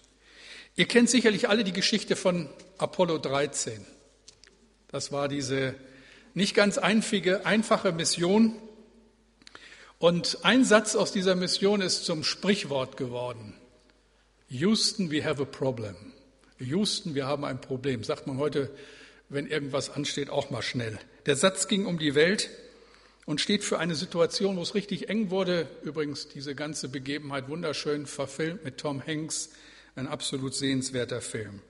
Ihr 0.75 0.86
kennt 0.86 1.10
sicherlich 1.10 1.48
alle 1.48 1.63
die 1.63 1.71
Geschichte 1.71 2.17
von 2.17 2.50
Apollo 2.77 3.19
13. 3.19 3.86
Das 4.91 5.12
war 5.12 5.27
diese 5.27 5.75
nicht 6.33 6.55
ganz 6.55 6.77
einfache, 6.77 7.45
einfache 7.45 7.91
Mission. 7.91 8.55
Und 10.00 10.39
ein 10.43 10.65
Satz 10.65 10.95
aus 10.95 11.12
dieser 11.12 11.36
Mission 11.36 11.81
ist 11.81 12.05
zum 12.05 12.24
Sprichwort 12.24 12.98
geworden. 12.98 13.53
Houston, 14.50 15.12
we 15.12 15.24
have 15.24 15.41
a 15.41 15.45
problem. 15.45 15.95
Houston, 16.60 17.15
wir 17.15 17.25
haben 17.25 17.45
ein 17.45 17.62
Problem. 17.62 18.03
Sagt 18.03 18.27
man 18.27 18.38
heute, 18.38 18.69
wenn 19.29 19.48
irgendwas 19.48 19.89
ansteht, 19.89 20.29
auch 20.29 20.50
mal 20.50 20.62
schnell. 20.62 21.00
Der 21.25 21.36
Satz 21.36 21.67
ging 21.67 21.86
um 21.86 21.98
die 21.98 22.15
Welt 22.15 22.50
und 23.25 23.39
steht 23.39 23.63
für 23.63 23.79
eine 23.79 23.95
Situation, 23.95 24.57
wo 24.57 24.62
es 24.62 24.75
richtig 24.75 25.10
eng 25.10 25.29
wurde. 25.29 25.67
Übrigens 25.83 26.27
diese 26.27 26.55
ganze 26.55 26.89
Begebenheit 26.89 27.48
wunderschön 27.48 28.07
verfilmt 28.07 28.65
mit 28.65 28.77
Tom 28.77 29.05
Hanks, 29.05 29.51
ein 29.95 30.07
absolut 30.07 30.55
sehenswerter 30.55 31.21
Film. 31.21 31.62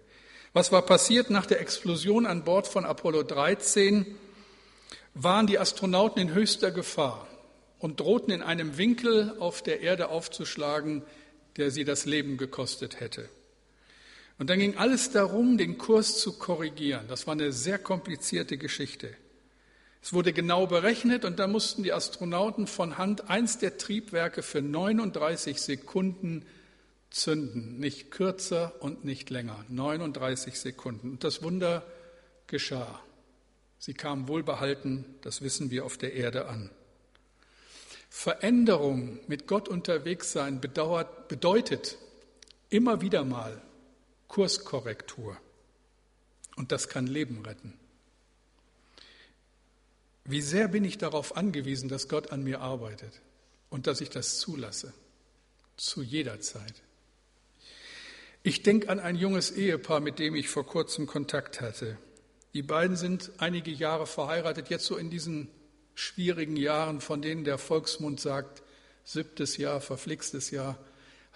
Was 0.53 0.74
war 0.74 0.81
passiert 0.81 1.29
nach 1.29 1.46
der 1.46 1.62
Explosion 1.62 2.25
an 2.25 2.43
Bord 2.43 2.67
von 2.67 2.84
Apollo 2.84 3.24
13? 3.24 4.05
Waren 5.13 5.48
die 5.48 5.58
Astronauten 5.58 6.22
in 6.22 6.34
höchster 6.34 6.72
Gefahr 6.72 7.25
und 7.79 8.01
drohten 8.01 8.34
in 8.34 8.41
einem 8.41 8.77
Winkel 8.77 9.34
auf 9.39 9.62
der 9.62 9.79
Erde 9.79 10.10
aufzuschlagen, 10.10 11.03
der 11.55 11.72
sie 11.72 11.86
das 11.86 12.05
Leben 12.05 12.36
gekostet 12.36 13.00
hätte. 13.00 13.29
Und 14.39 14.50
dann 14.50 14.60
ging 14.60 14.75
alles 14.75 15.12
darum, 15.12 15.58
den 15.58 15.77
Kurs 15.77 16.20
zu 16.20 16.34
korrigieren. 16.34 17.05
Das 17.08 17.27
war 17.27 17.31
eine 17.31 17.53
sehr 17.53 17.79
komplizierte 17.79 18.58
Geschichte. 18.58 19.15
Es 20.03 20.12
wurde 20.12 20.34
genau 20.34 20.67
berechnet 20.67 21.24
und 21.24 21.39
dann 21.39 21.53
mussten 21.53 21.84
die 21.84 21.93
Astronauten 21.93 22.67
von 22.67 22.98
Hand 22.98 23.29
eins 23.29 23.58
der 23.58 23.77
Triebwerke 23.77 24.43
für 24.43 24.62
39 24.62 25.62
Sekunden 25.62 26.46
zünden. 27.12 27.80
Nicht 27.80 28.10
kürzer 28.10 28.74
und 28.80 29.06
nicht 29.06 29.30
länger. 29.30 29.63
39 29.70 30.60
Sekunden. 30.60 31.12
Und 31.12 31.24
das 31.24 31.44
Wunder 31.44 31.86
geschah. 32.48 33.00
Sie 33.77 33.94
kamen 33.94 34.27
wohlbehalten, 34.27 35.06
das 35.22 35.41
wissen 35.41 35.72
wir, 35.72 35.86
auf 35.86 35.98
der 35.98 36.13
Erde 36.13 36.48
an. 36.48 36.70
Veränderung, 38.10 39.20
mit 39.27 39.48
Gott 39.48 39.70
unterwegs 39.70 40.32
sein, 40.32 40.60
bedauert, 40.62 41.27
bedeutet 41.27 41.98
immer 42.70 43.01
wieder 43.01 43.24
mal 43.24 43.62
Kurskorrektur. 44.27 45.38
Und 46.56 46.72
das 46.72 46.89
kann 46.89 47.08
Leben 47.08 47.44
retten. 47.46 47.74
Wie 50.25 50.41
sehr 50.41 50.68
bin 50.68 50.86
ich 50.86 50.98
darauf 50.98 51.36
angewiesen, 51.36 51.89
dass 51.89 52.08
Gott 52.08 52.32
an 52.32 52.44
mir 52.44 52.62
arbeitet 52.62 53.22
und 53.70 53.88
dass 53.88 54.01
ich 54.01 54.10
das 54.10 54.38
zulasse, 54.39 54.94
zu 55.77 56.03
jeder 56.03 56.39
Zeit. 56.39 56.75
Ich 58.43 58.63
denke 58.63 58.89
an 58.89 59.00
ein 59.00 59.15
junges 59.15 59.51
Ehepaar, 59.51 60.00
mit 60.00 60.17
dem 60.17 60.33
ich 60.33 60.50
vor 60.50 60.65
kurzem 60.65 61.05
Kontakt 61.05 61.62
hatte. 61.62 62.00
Die 62.55 62.63
beiden 62.63 62.95
sind 62.95 63.31
einige 63.38 63.69
Jahre 63.69 64.07
verheiratet, 64.07 64.69
jetzt 64.69 64.86
so 64.86 64.98
in 64.98 65.12
diesen 65.12 65.48
schwierigen 65.93 66.57
Jahren, 66.57 67.01
von 67.01 67.21
denen 67.21 67.43
der 67.43 67.60
Volksmund 67.60 68.19
sagt, 68.19 68.63
siebtes 69.03 69.57
Jahr, 69.57 69.79
verflixtes 69.79 70.50
Jahr, 70.50 70.79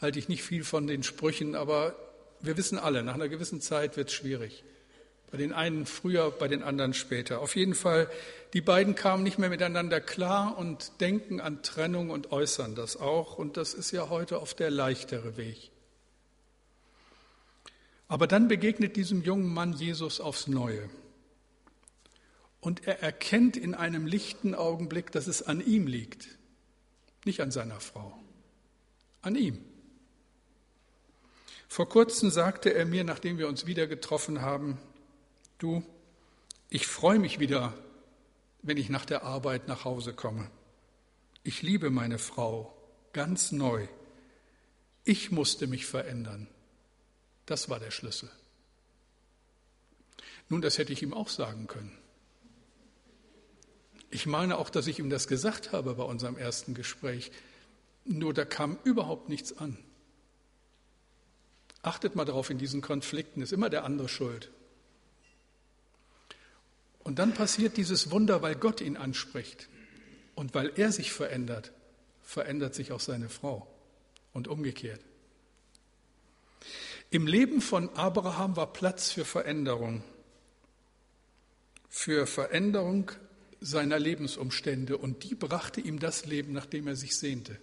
halte 0.01 0.17
ich 0.17 0.29
nicht 0.29 0.41
viel 0.41 0.63
von 0.63 0.88
den 0.88 1.03
Sprüchen, 1.03 1.53
aber 1.53 1.95
wir 2.41 2.57
wissen 2.57 2.79
alle, 2.79 3.03
nach 3.03 3.13
einer 3.13 3.29
gewissen 3.29 3.62
Zeit 3.62 3.97
wird 3.97 4.09
es 4.09 4.15
schwierig. 4.15 4.63
Bei 5.29 5.38
den 5.38 5.53
einen 5.53 5.85
früher, 5.85 6.31
bei 6.31 6.47
den 6.47 6.63
anderen 6.63 6.95
später. 6.95 7.39
Auf 7.39 7.55
jeden 7.55 7.75
Fall, 7.75 8.09
die 8.53 8.62
beiden 8.62 8.95
kamen 8.95 9.21
nicht 9.21 9.38
mehr 9.38 9.50
miteinander 9.50 10.01
klar 10.01 10.57
und 10.57 11.00
denken 11.01 11.39
an 11.39 11.62
Trennung 11.62 12.09
und 12.09 12.31
äußern 12.31 12.74
das 12.74 12.97
auch. 12.97 13.38
Und 13.38 13.57
das 13.57 13.75
ist 13.75 13.91
ja 13.91 14.09
heute 14.09 14.41
oft 14.41 14.59
der 14.59 14.71
leichtere 14.71 15.38
Weg. 15.38 15.71
Aber 18.07 18.27
dann 18.27 18.47
begegnet 18.47 18.95
diesem 18.95 19.24
jungen 19.24 19.51
Mann 19.53 19.74
Jesus 19.74 20.19
aufs 20.19 20.47
Neue. 20.47 20.89
Und 22.59 22.88
er 22.88 23.01
erkennt 23.01 23.57
in 23.57 23.75
einem 23.75 24.07
lichten 24.07 24.55
Augenblick, 24.55 25.12
dass 25.12 25.27
es 25.27 25.43
an 25.43 25.65
ihm 25.65 25.88
liegt, 25.88 26.27
nicht 27.24 27.41
an 27.41 27.51
seiner 27.51 27.79
Frau, 27.79 28.17
an 29.21 29.35
ihm. 29.35 29.63
Vor 31.67 31.89
kurzem 31.89 32.29
sagte 32.29 32.74
er 32.74 32.85
mir, 32.85 33.03
nachdem 33.03 33.38
wir 33.38 33.47
uns 33.47 33.65
wieder 33.65 33.85
getroffen 33.85 34.41
haben, 34.41 34.79
du, 35.57 35.83
ich 36.69 36.88
freue 36.88 37.19
mich 37.19 37.39
wieder, 37.39 37.74
wenn 38.62 38.77
ich 38.77 38.89
nach 38.89 39.05
der 39.05 39.24
Arbeit 39.24 39.67
nach 39.67 39.85
Hause 39.85 40.13
komme. 40.13 40.50
Ich 41.43 41.62
liebe 41.62 41.89
meine 41.91 42.17
Frau 42.17 42.75
ganz 43.13 43.51
neu. 43.51 43.88
Ich 45.03 45.31
musste 45.31 45.67
mich 45.67 45.85
verändern. 45.85 46.47
Das 47.45 47.69
war 47.69 47.79
der 47.79 47.91
Schlüssel. 47.91 48.29
Nun, 50.49 50.61
das 50.61 50.77
hätte 50.77 50.93
ich 50.93 51.01
ihm 51.01 51.13
auch 51.13 51.29
sagen 51.29 51.67
können. 51.67 51.97
Ich 54.09 54.25
meine 54.25 54.57
auch, 54.57 54.69
dass 54.69 54.87
ich 54.87 54.99
ihm 54.99 55.09
das 55.09 55.27
gesagt 55.27 55.71
habe 55.71 55.95
bei 55.95 56.03
unserem 56.03 56.37
ersten 56.37 56.73
Gespräch. 56.73 57.31
Nur 58.05 58.33
da 58.33 58.45
kam 58.45 58.77
überhaupt 58.83 59.29
nichts 59.29 59.57
an. 59.57 59.77
Achtet 61.81 62.15
mal 62.15 62.25
darauf, 62.25 62.49
in 62.49 62.57
diesen 62.57 62.81
Konflikten 62.81 63.41
ist 63.41 63.53
immer 63.53 63.69
der 63.69 63.83
andere 63.83 64.09
schuld. 64.09 64.51
Und 67.03 67.19
dann 67.19 67.33
passiert 67.33 67.77
dieses 67.77 68.09
Wunder, 68.09 68.41
weil 68.41 68.55
Gott 68.55 68.81
ihn 68.81 68.97
anspricht 68.97 69.69
und 70.33 70.55
weil 70.55 70.71
er 70.75 70.91
sich 70.91 71.11
verändert, 71.11 71.71
verändert 72.23 72.73
sich 72.73 72.91
auch 72.91 72.99
seine 72.99 73.29
Frau 73.29 73.67
und 74.33 74.47
umgekehrt. 74.47 75.01
Im 77.15 77.27
Leben 77.27 77.62
von 77.62 77.88
Abraham 77.95 78.57
war 78.57 78.74
Platz 78.74 79.10
für 79.10 79.24
Veränderung, 79.24 80.03
für 81.88 82.27
Veränderung 82.27 83.10
seiner 83.62 83.98
Lebensumstände 83.98 84.98
und 84.98 85.24
die 85.24 85.34
brachte 85.34 85.79
ihm 85.79 86.00
das 86.00 86.25
Leben, 86.25 86.51
nach 86.51 86.65
dem 86.65 86.89
er 86.89 86.98
sich 86.98 87.15
sehnte. 87.15 87.55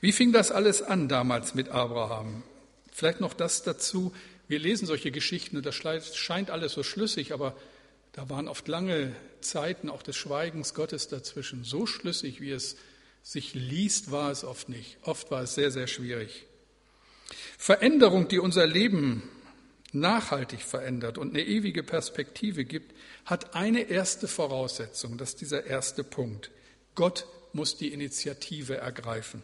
Wie 0.00 0.12
fing 0.12 0.30
das 0.30 0.52
alles 0.52 0.80
an 0.80 1.08
damals 1.08 1.56
mit 1.56 1.70
Abraham? 1.70 2.44
Vielleicht 2.92 3.18
noch 3.18 3.34
das 3.34 3.64
dazu, 3.64 4.14
wir 4.46 4.60
lesen 4.60 4.86
solche 4.86 5.10
Geschichten 5.10 5.56
und 5.56 5.66
das 5.66 5.74
scheint 5.74 6.50
alles 6.50 6.74
so 6.74 6.84
schlüssig, 6.84 7.32
aber 7.32 7.56
da 8.12 8.30
waren 8.30 8.46
oft 8.46 8.68
lange 8.68 9.12
Zeiten 9.40 9.90
auch 9.90 10.04
des 10.04 10.14
Schweigens 10.14 10.72
Gottes 10.74 11.08
dazwischen. 11.08 11.64
So 11.64 11.84
schlüssig, 11.84 12.40
wie 12.40 12.52
es 12.52 12.76
sich 13.24 13.54
liest, 13.54 14.12
war 14.12 14.30
es 14.30 14.44
oft 14.44 14.68
nicht. 14.68 14.98
Oft 15.02 15.32
war 15.32 15.42
es 15.42 15.56
sehr, 15.56 15.72
sehr 15.72 15.88
schwierig. 15.88 16.46
Veränderung, 17.58 18.28
die 18.28 18.38
unser 18.38 18.66
Leben 18.66 19.22
nachhaltig 19.92 20.62
verändert 20.62 21.18
und 21.18 21.30
eine 21.30 21.44
ewige 21.44 21.82
Perspektive 21.82 22.64
gibt, 22.64 22.94
hat 23.24 23.54
eine 23.54 23.82
erste 23.90 24.28
Voraussetzung, 24.28 25.18
das 25.18 25.30
ist 25.30 25.40
dieser 25.40 25.66
erste 25.66 26.04
Punkt. 26.04 26.50
Gott 26.94 27.26
muss 27.52 27.76
die 27.76 27.92
Initiative 27.92 28.76
ergreifen. 28.76 29.42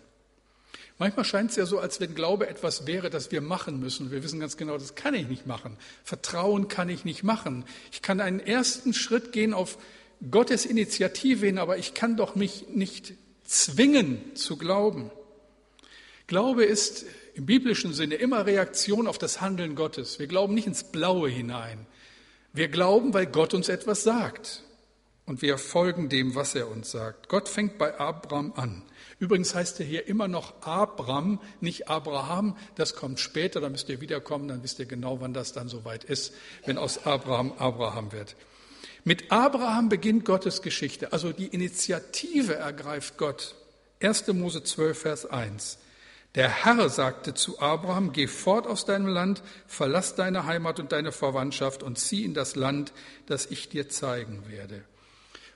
Manchmal 0.99 1.25
scheint 1.27 1.51
es 1.51 1.57
ja 1.57 1.67
so, 1.67 1.79
als 1.79 2.01
wenn 2.01 2.15
Glaube 2.15 2.49
etwas 2.49 2.87
wäre, 2.87 3.11
das 3.11 3.31
wir 3.31 3.43
machen 3.43 3.81
müssen. 3.81 4.11
Wir 4.11 4.23
wissen 4.23 4.41
ganz 4.41 4.57
genau, 4.57 4.79
das 4.79 4.95
kann 4.95 5.15
ich 5.15 5.29
nicht 5.29 5.47
machen. 5.47 5.77
Vertrauen 6.05 6.69
kann 6.69 6.89
ich 6.89 7.05
nicht 7.05 7.23
machen. 7.23 7.65
Ich 7.93 8.01
kann 8.01 8.21
einen 8.21 8.41
ersten 8.41 8.95
Schritt 8.95 9.33
gehen 9.33 9.53
auf 9.53 9.77
Gottes 10.31 10.65
Initiative 10.65 11.45
hin, 11.45 11.59
aber 11.59 11.77
ich 11.77 11.93
kann 11.93 12.17
doch 12.17 12.35
mich 12.35 12.69
nicht 12.69 13.13
zwingen 13.45 14.35
zu 14.35 14.57
glauben. 14.57 15.11
Glaube 16.27 16.65
ist 16.65 17.07
im 17.35 17.47
biblischen 17.47 17.93
Sinne 17.93 18.17
immer 18.17 18.47
Reaktion 18.47 19.07
auf 19.07 19.19
das 19.19 19.41
Handeln 19.41 19.77
Gottes. 19.77 20.19
Wir 20.19 20.27
glauben 20.27 20.55
nicht 20.55 20.67
ins 20.67 20.85
Blaue 20.85 21.29
hinein. 21.29 21.87
Wir 22.53 22.69
glauben, 22.69 23.15
weil 23.15 23.27
Gott 23.27 23.55
uns 23.55 23.69
etwas 23.69 24.03
sagt. 24.03 24.63
Und 25.27 25.43
wir 25.43 25.59
folgen 25.59 26.09
dem, 26.09 26.35
was 26.35 26.55
er 26.55 26.69
uns 26.69 26.93
sagt. 26.93 27.29
Gott 27.29 27.49
fängt 27.49 27.79
bei 27.79 27.99
Abraham 27.99 28.53
an. 28.57 28.83
Übrigens 29.19 29.55
heißt 29.55 29.81
er 29.81 29.87
hier 29.87 30.07
immer 30.07 30.29
noch 30.29 30.63
Abram, 30.63 31.41
nicht 31.61 31.89
Abraham. 31.89 32.57
Das 32.77 32.95
kommt 32.95 33.19
später, 33.19 33.61
da 33.61 33.69
müsst 33.69 33.89
ihr 33.89 34.01
wiederkommen, 34.01 34.49
dann 34.49 34.63
wisst 34.63 34.79
ihr 34.79 34.87
genau, 34.87 35.21
wann 35.21 35.35
das 35.35 35.53
dann 35.53 35.69
soweit 35.69 36.05
ist, 36.05 36.33
wenn 36.65 36.79
aus 36.79 37.07
Abraham 37.07 37.53
Abraham 37.59 38.13
wird. 38.13 38.37
Mit 39.05 39.31
Abraham 39.31 39.89
beginnt 39.89 40.25
Gottes 40.25 40.63
Geschichte, 40.63 41.13
also 41.13 41.33
die 41.33 41.49
Initiative 41.49 42.55
ergreift 42.55 43.19
Gott. 43.19 43.55
1. 44.01 44.29
Mose 44.29 44.63
12, 44.63 44.99
Vers 44.99 45.27
1. 45.27 45.79
Der 46.37 46.51
Herr 46.51 46.91
sagte 46.91 47.33
zu 47.33 47.61
Abraham, 47.61 48.13
geh 48.13 48.27
fort 48.27 48.67
aus 48.67 48.85
deinem 48.85 49.09
Land, 49.09 49.43
verlass 49.67 50.17
deine 50.17 50.45
Heimat 50.45 50.79
und 50.79 50.93
deine 50.93 51.11
Verwandtschaft 51.11 51.83
und 51.83 51.99
zieh 51.99 52.27
in 52.27 52.35
das 52.35 52.57
Land, 52.57 52.93
das 53.25 53.47
ich 53.47 53.71
dir 53.71 53.89
zeigen 53.89 54.45
werde. 54.47 54.85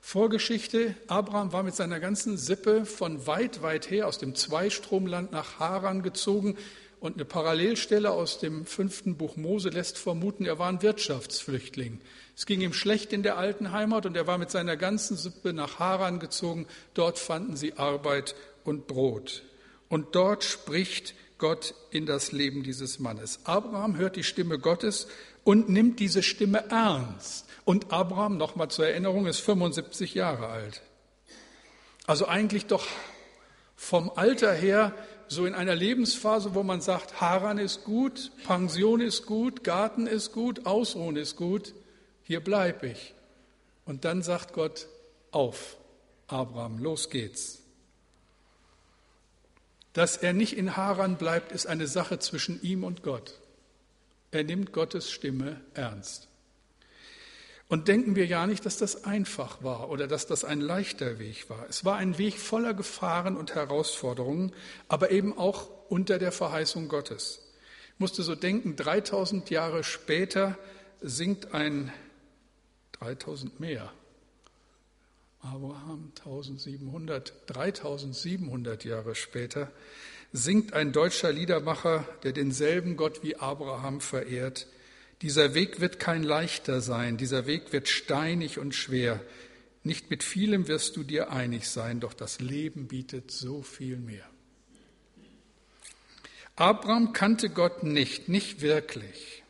Vorgeschichte, 0.01 0.95
Abraham 1.07 1.53
war 1.53 1.65
mit 1.65 1.77
seiner 1.77 2.01
ganzen 2.01 2.39
Sippe 2.39 2.87
von 2.87 3.27
weit, 3.27 3.61
weit 3.61 3.91
her 3.91 4.09
aus 4.09 4.17
dem 4.17 4.35
Zweistromland 4.35 5.33
nach 5.33 5.59
Haran 5.59 6.03
gezogen 6.03 6.57
und 6.99 7.17
eine 7.17 7.27
Parallelstelle 7.27 8.11
aus 8.11 8.39
dem 8.39 8.65
fünften 8.65 9.19
Buch 9.19 9.37
Mose 9.37 9.69
lässt 9.69 9.99
vermuten, 9.99 10.47
er 10.47 10.59
war 10.59 10.71
ein 10.71 10.81
Wirtschaftsflüchtling. 10.81 12.01
Es 12.35 12.47
ging 12.47 12.63
ihm 12.63 12.73
schlecht 12.73 13.13
in 13.13 13.23
der 13.23 13.37
alten 13.37 13.73
Heimat 13.73 14.07
und 14.07 14.17
er 14.17 14.27
war 14.27 14.39
mit 14.39 14.51
seiner 14.51 14.79
ganzen 14.79 15.19
Sippe 15.19 15.53
nach 15.53 15.79
Haran 15.79 16.21
gezogen. 16.21 16.67
Dort 16.95 17.19
fanden 17.19 17.55
sie 17.55 17.75
Arbeit 17.75 18.35
und 18.65 18.87
Brot. 18.87 19.43
Und 19.91 20.15
dort 20.15 20.45
spricht 20.45 21.15
Gott 21.37 21.75
in 21.91 22.07
das 22.07 22.33
Leben 22.33 22.63
dieses 22.63 23.01
Mannes. 23.01 23.41
Abraham 23.45 23.97
hört 23.97 24.15
die 24.15 24.23
Stimme 24.23 24.59
Gottes 24.59 25.09
und 25.43 25.69
nimmt 25.69 25.99
diese 25.99 26.23
Stimme 26.23 26.71
ernst. 26.71 27.47
Und 27.65 27.93
Abraham, 27.93 28.39
nochmal 28.39 28.69
zur 28.71 28.87
Erinnerung, 28.87 29.27
ist 29.27 29.41
75 29.41 30.15
Jahre 30.15 30.47
alt. 30.47 30.81
Also 32.07 32.27
eigentlich 32.27 32.67
doch 32.67 32.87
vom 33.77 34.11
Alter 34.15 34.53
her 34.53 34.95
so 35.27 35.45
in 35.45 35.55
einer 35.55 35.75
Lebensphase, 35.75 36.55
wo 36.55 36.63
man 36.63 36.81
sagt, 36.81 37.21
Haran 37.21 37.59
ist 37.59 37.85
gut, 37.85 38.31
Pension 38.45 39.01
ist 39.01 39.27
gut, 39.27 39.65
Garten 39.65 40.07
ist 40.07 40.33
gut, 40.33 40.67
Ausruhen 40.67 41.17
ist 41.17 41.37
gut, 41.37 41.75
hier 42.23 42.41
bleibe 42.41 42.89
ich. 42.89 43.15
Und 43.87 44.05
dann 44.05 44.23
sagt 44.23 44.53
Gott, 44.53 44.87
auf, 45.31 45.77
Abraham, 46.27 46.79
los 46.79 47.11
geht's. 47.11 47.60
Dass 49.93 50.17
er 50.17 50.33
nicht 50.33 50.57
in 50.57 50.77
Haran 50.77 51.17
bleibt, 51.17 51.53
ist 51.53 51.67
eine 51.67 51.87
Sache 51.87 52.19
zwischen 52.19 52.63
ihm 52.63 52.85
und 52.85 53.03
Gott. 53.03 53.41
Er 54.31 54.45
nimmt 54.45 54.73
Gottes 54.73 55.11
Stimme 55.11 55.61
ernst. 55.75 56.29
Und 57.71 57.87
denken 57.87 58.17
wir 58.17 58.27
ja 58.27 58.47
nicht, 58.49 58.67
dass 58.67 58.79
das 58.79 59.05
einfach 59.05 59.63
war 59.63 59.91
oder 59.91 60.09
dass 60.09 60.27
das 60.27 60.45
ein 60.45 60.61
leichter 60.61 61.21
Weg 61.21 61.49
war. 61.49 61.67
Es 61.69 61.85
war 61.85 61.97
ein 61.97 62.19
Weg 62.19 62.37
voller 62.39 62.75
Gefahren 62.75 63.37
und 63.37 63.55
Herausforderungen, 63.55 64.53
aber 64.89 65.13
eben 65.13 65.39
auch 65.39 65.69
unter 65.89 66.19
der 66.19 66.33
Verheißung 66.33 66.89
Gottes. 66.89 67.41
Ich 67.95 68.01
musste 68.01 68.25
so 68.25 68.35
denken, 68.35 68.75
3000 68.75 69.51
Jahre 69.51 69.85
später 69.85 70.59
singt 71.01 71.55
ein, 71.55 71.93
3000 72.93 73.61
mehr, 73.61 73.93
Abraham 75.53 76.13
1700, 76.17 77.33
3700 77.47 78.85
Jahre 78.85 79.17
später, 79.17 79.73
singt 80.33 80.75
ein 80.75 80.93
deutscher 80.93 81.33
Liedermacher, 81.33 82.07
der 82.23 82.33
denselben 82.33 82.97
Gott 82.97 83.25
wie 83.25 83.35
Abraham 83.35 84.01
verehrt, 84.01 84.69
dieser 85.23 85.53
Weg 85.55 85.81
wird 85.81 85.99
kein 85.99 86.23
leichter 86.23 86.81
sein, 86.81 87.17
dieser 87.17 87.47
Weg 87.47 87.73
wird 87.73 87.89
steinig 87.89 88.59
und 88.59 88.77
schwer. 88.77 89.21
Nicht 89.83 90.09
mit 90.09 90.23
vielem 90.23 90.69
wirst 90.69 90.97
du 90.97 91.03
dir 91.03 91.31
einig 91.31 91.69
sein, 91.69 91.99
doch 91.99 92.15
das 92.15 92.41
Leben 92.41 92.87
bietet 92.87 93.33
so 93.33 93.63
viel 93.63 93.97
mehr. 93.97 94.31
Abraham 96.55 97.13
kannte 97.13 97.51
Gott 97.51 97.83
nicht, 97.83 98.29
nicht 98.29 98.61
wirklich. 98.63 99.43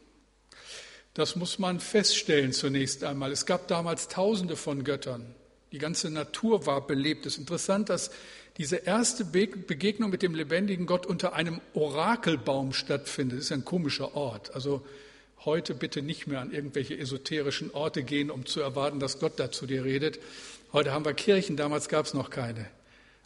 Das 1.12 1.36
muss 1.36 1.58
man 1.58 1.78
feststellen 1.78 2.52
zunächst 2.52 3.04
einmal. 3.04 3.32
Es 3.32 3.44
gab 3.44 3.68
damals 3.68 4.08
tausende 4.08 4.56
von 4.56 4.82
Göttern. 4.82 5.34
Die 5.72 5.78
ganze 5.78 6.10
Natur 6.10 6.66
war 6.66 6.86
belebt. 6.86 7.26
Es 7.26 7.34
ist 7.34 7.38
interessant, 7.38 7.88
dass 7.88 8.10
diese 8.56 8.76
erste 8.76 9.24
Begegnung 9.24 10.10
mit 10.10 10.22
dem 10.22 10.34
lebendigen 10.34 10.86
Gott 10.86 11.06
unter 11.06 11.34
einem 11.34 11.60
Orakelbaum 11.74 12.72
stattfindet. 12.72 13.38
Das 13.38 13.46
ist 13.46 13.52
ein 13.52 13.64
komischer 13.64 14.14
Ort. 14.16 14.54
Also 14.54 14.84
heute 15.44 15.74
bitte 15.74 16.02
nicht 16.02 16.26
mehr 16.26 16.40
an 16.40 16.52
irgendwelche 16.52 16.98
esoterischen 16.98 17.70
Orte 17.72 18.02
gehen, 18.02 18.30
um 18.30 18.46
zu 18.46 18.60
erwarten, 18.60 19.00
dass 19.00 19.20
Gott 19.20 19.38
da 19.38 19.52
zu 19.52 19.66
dir 19.66 19.84
redet. 19.84 20.18
Heute 20.72 20.92
haben 20.92 21.04
wir 21.04 21.14
Kirchen, 21.14 21.56
damals 21.56 21.88
gab 21.88 22.06
es 22.06 22.14
noch 22.14 22.30
keine. 22.30 22.66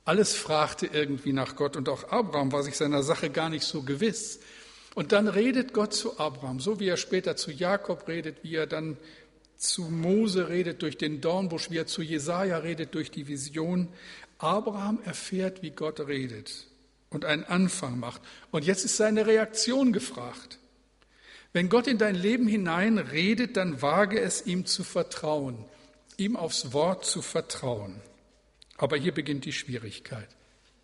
Alles 0.04 0.34
fragte 0.34 0.86
irgendwie 0.86 1.32
nach 1.32 1.56
Gott 1.56 1.76
und 1.76 1.88
auch 1.88 2.10
Abraham 2.10 2.52
war 2.52 2.62
sich 2.62 2.76
seiner 2.76 3.02
Sache 3.02 3.30
gar 3.30 3.48
nicht 3.48 3.64
so 3.64 3.82
gewiss. 3.82 4.40
Und 4.94 5.12
dann 5.12 5.26
redet 5.26 5.72
Gott 5.72 5.92
zu 5.92 6.18
Abraham, 6.20 6.60
so 6.60 6.78
wie 6.78 6.86
er 6.86 6.96
später 6.96 7.36
zu 7.36 7.50
Jakob 7.50 8.06
redet, 8.06 8.44
wie 8.44 8.54
er 8.54 8.66
dann 8.66 8.96
zu 9.56 9.82
Mose 9.82 10.48
redet 10.48 10.82
durch 10.82 10.98
den 10.98 11.20
Dornbusch, 11.20 11.70
wie 11.70 11.78
er 11.78 11.86
zu 11.86 12.02
Jesaja 12.02 12.58
redet 12.58 12.94
durch 12.94 13.10
die 13.10 13.28
Vision. 13.28 13.88
Abraham 14.38 15.00
erfährt, 15.04 15.62
wie 15.62 15.70
Gott 15.70 16.00
redet 16.00 16.66
und 17.10 17.24
einen 17.24 17.44
Anfang 17.44 17.98
macht. 17.98 18.20
Und 18.50 18.64
jetzt 18.64 18.84
ist 18.84 18.96
seine 18.96 19.26
Reaktion 19.26 19.92
gefragt. 19.92 20.58
Wenn 21.52 21.68
Gott 21.68 21.86
in 21.86 21.98
dein 21.98 22.16
Leben 22.16 22.48
hinein 22.48 22.98
redet, 22.98 23.56
dann 23.56 23.80
wage 23.80 24.20
es 24.20 24.44
ihm 24.44 24.66
zu 24.66 24.82
vertrauen, 24.82 25.64
ihm 26.16 26.34
aufs 26.36 26.72
Wort 26.72 27.04
zu 27.04 27.22
vertrauen. 27.22 28.00
Aber 28.76 28.96
hier 28.96 29.14
beginnt 29.14 29.44
die 29.44 29.52
Schwierigkeit. 29.52 30.28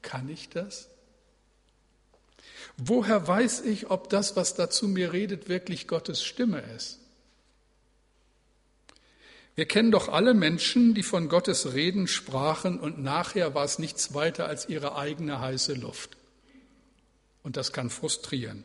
Kann 0.01 0.29
ich 0.29 0.49
das? 0.49 0.89
Woher 2.77 3.27
weiß 3.27 3.63
ich, 3.63 3.91
ob 3.91 4.09
das, 4.11 4.37
was 4.37 4.55
da 4.55 4.71
zu 4.71 4.87
mir 4.87 5.13
redet, 5.13 5.49
wirklich 5.49 5.89
Gottes 5.89 6.23
Stimme 6.23 6.63
ist? 6.77 7.00
Wir 9.61 9.67
kennen 9.67 9.91
doch 9.91 10.09
alle 10.09 10.33
Menschen, 10.33 10.95
die 10.95 11.03
von 11.03 11.29
Gottes 11.29 11.75
Reden 11.75 12.07
sprachen 12.07 12.81
und 12.81 13.03
nachher 13.03 13.55
war 13.55 13.67
es 13.67 13.79
nichts 13.79 14.15
weiter 14.15 14.47
als 14.47 14.71
ihre 14.71 14.97
eigene 14.97 15.39
heiße 15.39 15.75
Luft. 15.75 16.17
Und 17.43 17.59
das 17.59 17.71
kann 17.75 17.91
frustrieren. 17.91 18.65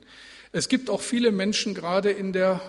Es 0.54 0.70
gibt 0.70 0.90
auch 0.90 1.02
viele 1.02 1.34
Menschen 1.34 1.74
gerade 1.74 2.12
in 2.12 2.32
der 2.32 2.62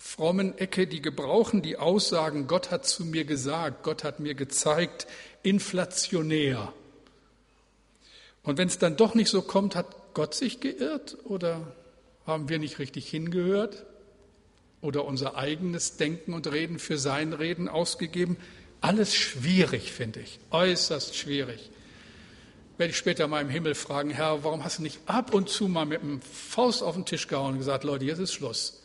frommen 0.00 0.58
Ecke, 0.58 0.88
die 0.88 1.00
gebrauchen 1.00 1.62
die 1.62 1.76
Aussagen, 1.76 2.48
Gott 2.48 2.72
hat 2.72 2.86
zu 2.86 3.04
mir 3.04 3.24
gesagt, 3.24 3.84
Gott 3.84 4.02
hat 4.02 4.18
mir 4.18 4.34
gezeigt, 4.34 5.06
inflationär. 5.44 6.72
Und 8.42 8.58
wenn 8.58 8.66
es 8.66 8.78
dann 8.78 8.96
doch 8.96 9.14
nicht 9.14 9.30
so 9.30 9.42
kommt, 9.42 9.76
hat 9.76 9.86
Gott 10.12 10.34
sich 10.34 10.58
geirrt 10.58 11.16
oder 11.22 11.72
haben 12.26 12.48
wir 12.48 12.58
nicht 12.58 12.80
richtig 12.80 13.08
hingehört 13.08 13.86
oder 14.80 15.04
unser 15.04 15.36
eigenes 15.36 15.96
Denken 15.96 16.32
und 16.32 16.46
Reden 16.50 16.78
für 16.78 16.98
sein 16.98 17.32
Reden 17.32 17.68
ausgegeben? 17.68 18.36
Alles 18.80 19.14
schwierig, 19.14 19.92
finde 19.92 20.20
ich, 20.20 20.38
äußerst 20.50 21.16
schwierig 21.16 21.70
werde 22.78 22.92
ich 22.92 22.96
später 22.96 23.26
mal 23.26 23.42
im 23.42 23.48
Himmel 23.48 23.74
fragen, 23.74 24.10
Herr, 24.10 24.44
warum 24.44 24.64
hast 24.64 24.78
du 24.78 24.82
nicht 24.82 25.00
ab 25.06 25.34
und 25.34 25.48
zu 25.48 25.66
mal 25.66 25.84
mit 25.84 26.00
dem 26.00 26.22
Faust 26.22 26.82
auf 26.82 26.94
den 26.94 27.04
Tisch 27.04 27.26
gehauen 27.26 27.54
und 27.54 27.58
gesagt, 27.58 27.82
Leute, 27.82 28.04
jetzt 28.04 28.20
ist 28.20 28.32
Schluss. 28.32 28.80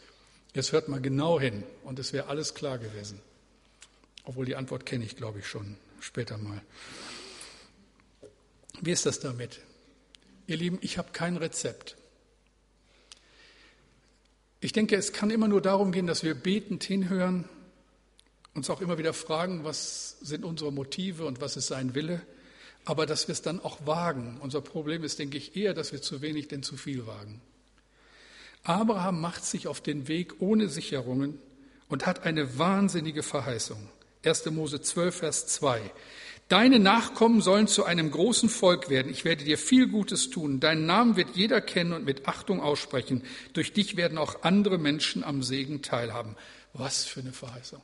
Jetzt 0.56 0.72
hört 0.72 0.90
mal 0.90 1.00
genau 1.00 1.40
hin 1.40 1.64
und 1.84 2.00
es 2.00 2.12
wäre 2.12 2.28
alles 2.28 2.56
klar 2.56 2.80
gewesen. 2.80 3.20
Obwohl 4.24 4.46
die 4.46 4.56
Antwort 4.56 4.86
kenne 4.86 5.06
ich, 5.06 5.16
glaube 5.16 5.40
ich, 5.40 5.48
schon 5.48 5.78
später 6.00 6.38
mal. 6.38 6.62
Wie 8.82 8.92
ist 8.92 9.06
das 9.06 9.20
damit? 9.20 9.62
Ihr 10.48 10.58
Lieben, 10.58 10.80
ich 10.82 10.98
habe 10.98 11.12
kein 11.14 11.38
Rezept. 11.38 11.96
Ich 14.64 14.74
denke, 14.74 14.96
es 14.96 15.14
kann 15.14 15.30
immer 15.30 15.48
nur 15.48 15.62
darum 15.62 15.92
gehen, 15.92 16.08
dass 16.08 16.24
wir 16.24 16.36
betend 16.36 16.84
hinhören, 16.84 17.48
uns 18.54 18.70
auch 18.70 18.82
immer 18.82 18.98
wieder 18.98 19.14
fragen, 19.14 19.64
was 19.64 20.18
sind 20.22 20.46
unsere 20.46 20.72
Motive 20.72 21.26
und 21.26 21.42
was 21.42 21.58
ist 21.58 21.68
sein 21.68 21.96
Wille 21.96 22.22
aber 22.86 23.06
dass 23.06 23.28
wir 23.28 23.34
es 23.34 23.42
dann 23.42 23.60
auch 23.62 23.86
wagen. 23.86 24.38
Unser 24.42 24.62
Problem 24.62 25.04
ist, 25.04 25.20
denke 25.20 25.38
ich, 25.38 25.56
eher, 25.56 25.74
dass 25.74 25.92
wir 25.92 26.02
zu 26.02 26.22
wenig 26.22 26.48
denn 26.48 26.64
zu 26.64 26.78
viel 26.78 27.08
wagen. 27.08 27.42
Abraham 28.64 29.20
macht 29.22 29.44
sich 29.44 29.68
auf 29.68 29.82
den 29.82 30.08
Weg 30.08 30.42
ohne 30.42 30.70
Sicherungen 30.70 31.40
und 31.90 32.06
hat 32.06 32.24
eine 32.24 32.58
wahnsinnige 32.58 33.24
Verheißung. 33.24 33.90
1. 34.26 34.46
Mose 34.52 34.82
12, 34.82 35.16
Vers 35.16 35.48
2. 35.48 35.82
Deine 36.50 36.80
Nachkommen 36.80 37.42
sollen 37.42 37.68
zu 37.68 37.86
einem 37.86 38.12
großen 38.12 38.50
Volk 38.50 38.90
werden. 38.90 39.12
Ich 39.12 39.26
werde 39.26 39.44
dir 39.44 39.58
viel 39.58 39.88
Gutes 39.88 40.30
tun. 40.30 40.60
Deinen 40.60 40.86
Namen 40.86 41.16
wird 41.16 41.36
jeder 41.36 41.62
kennen 41.62 41.94
und 41.94 42.06
mit 42.06 42.28
Achtung 42.28 42.62
aussprechen. 42.62 43.24
Durch 43.54 43.74
dich 43.74 43.96
werden 43.96 44.18
auch 44.18 44.44
andere 44.44 44.78
Menschen 44.78 45.24
am 45.24 45.42
Segen 45.42 45.82
teilhaben. 45.82 46.36
Was 46.74 47.06
für 47.06 47.22
eine 47.22 47.32
Verheißung. 47.32 47.82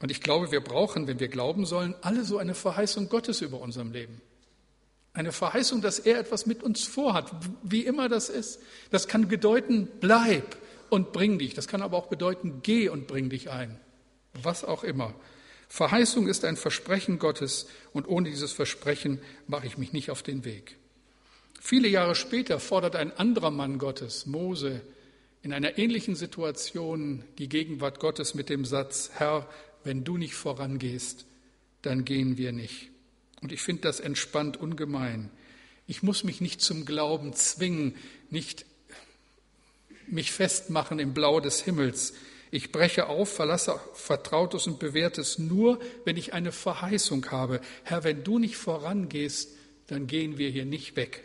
Und 0.00 0.10
ich 0.10 0.20
glaube, 0.20 0.50
wir 0.50 0.60
brauchen, 0.60 1.06
wenn 1.06 1.20
wir 1.20 1.28
glauben 1.28 1.64
sollen, 1.64 1.94
alle 2.02 2.24
so 2.24 2.38
eine 2.38 2.54
Verheißung 2.54 3.08
Gottes 3.08 3.40
über 3.40 3.60
unserem 3.60 3.92
Leben. 3.92 4.20
Eine 5.14 5.30
Verheißung, 5.30 5.80
dass 5.80 6.00
er 6.00 6.18
etwas 6.18 6.46
mit 6.46 6.62
uns 6.62 6.84
vorhat, 6.84 7.30
wie 7.62 7.84
immer 7.84 8.08
das 8.08 8.28
ist. 8.28 8.60
Das 8.90 9.06
kann 9.06 9.28
bedeuten, 9.28 9.88
bleib 10.00 10.56
und 10.90 11.12
bring 11.12 11.38
dich. 11.38 11.54
Das 11.54 11.68
kann 11.68 11.82
aber 11.82 11.96
auch 11.96 12.08
bedeuten, 12.08 12.60
geh 12.62 12.88
und 12.88 13.06
bring 13.06 13.30
dich 13.30 13.50
ein. 13.50 13.78
Was 14.42 14.64
auch 14.64 14.82
immer. 14.82 15.14
Verheißung 15.72 16.28
ist 16.28 16.44
ein 16.44 16.58
Versprechen 16.58 17.18
Gottes 17.18 17.66
und 17.94 18.06
ohne 18.06 18.28
dieses 18.28 18.52
Versprechen 18.52 19.22
mache 19.46 19.66
ich 19.66 19.78
mich 19.78 19.94
nicht 19.94 20.10
auf 20.10 20.22
den 20.22 20.44
Weg. 20.44 20.76
Viele 21.62 21.88
Jahre 21.88 22.14
später 22.14 22.60
fordert 22.60 22.94
ein 22.94 23.10
anderer 23.10 23.50
Mann 23.50 23.78
Gottes, 23.78 24.26
Mose, 24.26 24.82
in 25.42 25.54
einer 25.54 25.78
ähnlichen 25.78 26.14
Situation 26.14 27.24
die 27.38 27.48
Gegenwart 27.48 28.00
Gottes 28.00 28.34
mit 28.34 28.50
dem 28.50 28.66
Satz, 28.66 29.12
Herr, 29.14 29.48
wenn 29.82 30.04
du 30.04 30.18
nicht 30.18 30.34
vorangehst, 30.34 31.24
dann 31.80 32.04
gehen 32.04 32.36
wir 32.36 32.52
nicht. 32.52 32.90
Und 33.40 33.50
ich 33.50 33.62
finde 33.62 33.80
das 33.80 33.98
entspannt 33.98 34.58
ungemein. 34.58 35.30
Ich 35.86 36.02
muss 36.02 36.22
mich 36.22 36.42
nicht 36.42 36.60
zum 36.60 36.84
Glauben 36.84 37.32
zwingen, 37.32 37.94
nicht 38.28 38.66
mich 40.06 40.32
festmachen 40.32 40.98
im 40.98 41.14
Blau 41.14 41.40
des 41.40 41.62
Himmels. 41.62 42.12
Ich 42.54 42.70
breche 42.70 43.06
auf, 43.06 43.32
verlasse 43.32 43.80
Vertrautes 43.94 44.66
und 44.66 44.78
Bewährtes 44.78 45.38
nur, 45.38 45.80
wenn 46.04 46.18
ich 46.18 46.34
eine 46.34 46.52
Verheißung 46.52 47.30
habe. 47.30 47.62
Herr, 47.82 48.04
wenn 48.04 48.24
du 48.24 48.38
nicht 48.38 48.58
vorangehst, 48.58 49.48
dann 49.86 50.06
gehen 50.06 50.36
wir 50.36 50.50
hier 50.50 50.66
nicht 50.66 50.94
weg. 50.94 51.24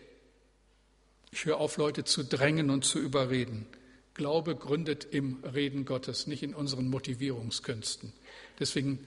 Ich 1.32 1.44
höre 1.44 1.58
auf, 1.58 1.76
Leute 1.76 2.06
zu 2.06 2.24
drängen 2.24 2.70
und 2.70 2.86
zu 2.86 2.98
überreden. 2.98 3.68
Glaube 4.14 4.56
gründet 4.56 5.06
im 5.12 5.44
Reden 5.44 5.84
Gottes, 5.84 6.28
nicht 6.28 6.44
in 6.44 6.56
unseren 6.56 6.88
Motivierungskünsten. 6.88 8.14
Deswegen 8.58 9.06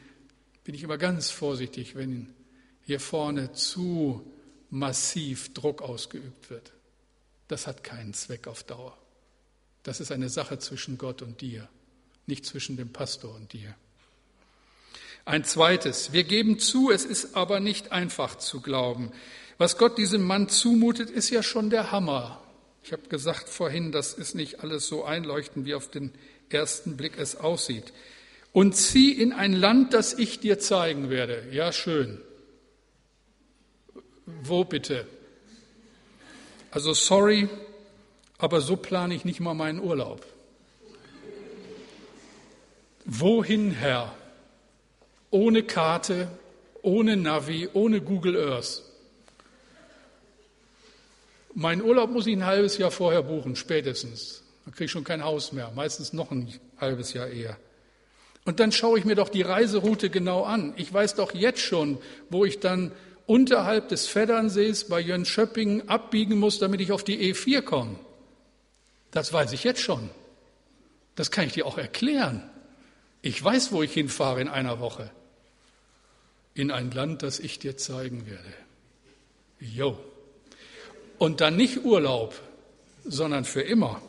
bin 0.62 0.74
ich 0.74 0.82
immer 0.82 0.98
ganz 0.98 1.30
vorsichtig, 1.30 1.96
wenn 1.96 2.34
hier 2.82 3.00
vorne 3.00 3.52
zu 3.52 4.30
massiv 4.68 5.54
Druck 5.54 5.80
ausgeübt 5.80 6.50
wird. 6.50 6.74
Das 7.48 7.66
hat 7.66 7.82
keinen 7.82 8.12
Zweck 8.12 8.46
auf 8.46 8.62
Dauer. 8.62 8.98
Das 9.84 10.00
ist 10.00 10.12
eine 10.12 10.28
Sache 10.28 10.58
zwischen 10.58 10.98
Gott 10.98 11.22
und 11.22 11.40
dir, 11.40 11.70
nicht 12.26 12.46
zwischen 12.46 12.76
dem 12.76 12.92
Pastor 12.92 13.34
und 13.34 13.52
dir. 13.52 13.74
Ein 15.24 15.44
zweites, 15.44 16.12
wir 16.12 16.24
geben 16.24 16.58
zu, 16.58 16.90
es 16.90 17.04
ist 17.04 17.36
aber 17.36 17.60
nicht 17.60 17.92
einfach 17.92 18.36
zu 18.38 18.60
glauben. 18.60 19.12
Was 19.58 19.76
Gott 19.76 19.98
diesem 19.98 20.22
Mann 20.22 20.48
zumutet, 20.48 21.10
ist 21.10 21.30
ja 21.30 21.42
schon 21.42 21.70
der 21.70 21.92
Hammer. 21.92 22.42
Ich 22.82 22.92
habe 22.92 23.08
gesagt 23.08 23.48
vorhin, 23.48 23.92
das 23.92 24.14
ist 24.14 24.34
nicht 24.34 24.60
alles 24.60 24.86
so 24.86 25.04
einleuchtend, 25.04 25.66
wie 25.66 25.74
auf 25.74 25.90
den 25.90 26.12
ersten 26.48 26.96
Blick 26.96 27.18
es 27.18 27.36
aussieht. 27.36 27.92
Und 28.52 28.74
zieh 28.74 29.12
in 29.12 29.32
ein 29.32 29.52
Land, 29.52 29.94
das 29.94 30.14
ich 30.14 30.40
dir 30.40 30.58
zeigen 30.58 31.10
werde. 31.10 31.46
Ja, 31.52 31.72
schön. 31.72 32.20
Wo 34.42 34.64
bitte? 34.64 35.06
Also 36.70 36.94
sorry, 36.94 37.48
aber 38.38 38.60
so 38.60 38.76
plane 38.76 39.14
ich 39.14 39.24
nicht 39.24 39.40
mal 39.40 39.54
meinen 39.54 39.80
Urlaub. 39.80 40.24
Wohin, 43.12 43.72
Herr? 43.72 44.14
Ohne 45.32 45.64
Karte, 45.64 46.28
ohne 46.80 47.16
Navi, 47.16 47.68
ohne 47.72 48.00
Google 48.00 48.36
Earth. 48.36 48.82
Mein 51.52 51.82
Urlaub 51.82 52.12
muss 52.12 52.28
ich 52.28 52.36
ein 52.36 52.46
halbes 52.46 52.78
Jahr 52.78 52.92
vorher 52.92 53.24
buchen, 53.24 53.56
spätestens. 53.56 54.44
Dann 54.64 54.74
kriege 54.74 54.84
ich 54.84 54.92
schon 54.92 55.02
kein 55.02 55.24
Haus 55.24 55.50
mehr, 55.50 55.72
meistens 55.74 56.12
noch 56.12 56.30
ein 56.30 56.54
halbes 56.80 57.12
Jahr 57.12 57.26
eher. 57.26 57.56
Und 58.44 58.60
dann 58.60 58.70
schaue 58.70 59.00
ich 59.00 59.04
mir 59.04 59.16
doch 59.16 59.28
die 59.28 59.42
Reiseroute 59.42 60.08
genau 60.08 60.44
an. 60.44 60.72
Ich 60.76 60.94
weiß 60.94 61.16
doch 61.16 61.34
jetzt 61.34 61.62
schon, 61.62 61.98
wo 62.28 62.44
ich 62.44 62.60
dann 62.60 62.92
unterhalb 63.26 63.88
des 63.88 64.06
Veddernsees 64.06 64.86
bei 64.86 65.00
Jönköping 65.00 65.88
abbiegen 65.88 66.38
muss, 66.38 66.60
damit 66.60 66.80
ich 66.80 66.92
auf 66.92 67.02
die 67.02 67.32
E4 67.34 67.62
komme. 67.62 67.98
Das 69.10 69.32
weiß 69.32 69.52
ich 69.52 69.64
jetzt 69.64 69.80
schon. 69.80 70.10
Das 71.16 71.32
kann 71.32 71.46
ich 71.46 71.54
dir 71.54 71.66
auch 71.66 71.76
erklären. 71.76 72.48
Ich 73.22 73.42
weiß, 73.42 73.72
wo 73.72 73.82
ich 73.82 73.92
hinfahre 73.92 74.40
in 74.40 74.48
einer 74.48 74.80
Woche. 74.80 75.10
In 76.54 76.70
ein 76.70 76.90
Land, 76.90 77.22
das 77.22 77.38
ich 77.38 77.58
dir 77.58 77.76
zeigen 77.76 78.26
werde. 78.26 78.52
Jo. 79.58 79.98
Und 81.18 81.40
dann 81.40 81.56
nicht 81.56 81.84
Urlaub, 81.84 82.34
sondern 83.04 83.44
für 83.44 83.62
immer. 83.62 84.00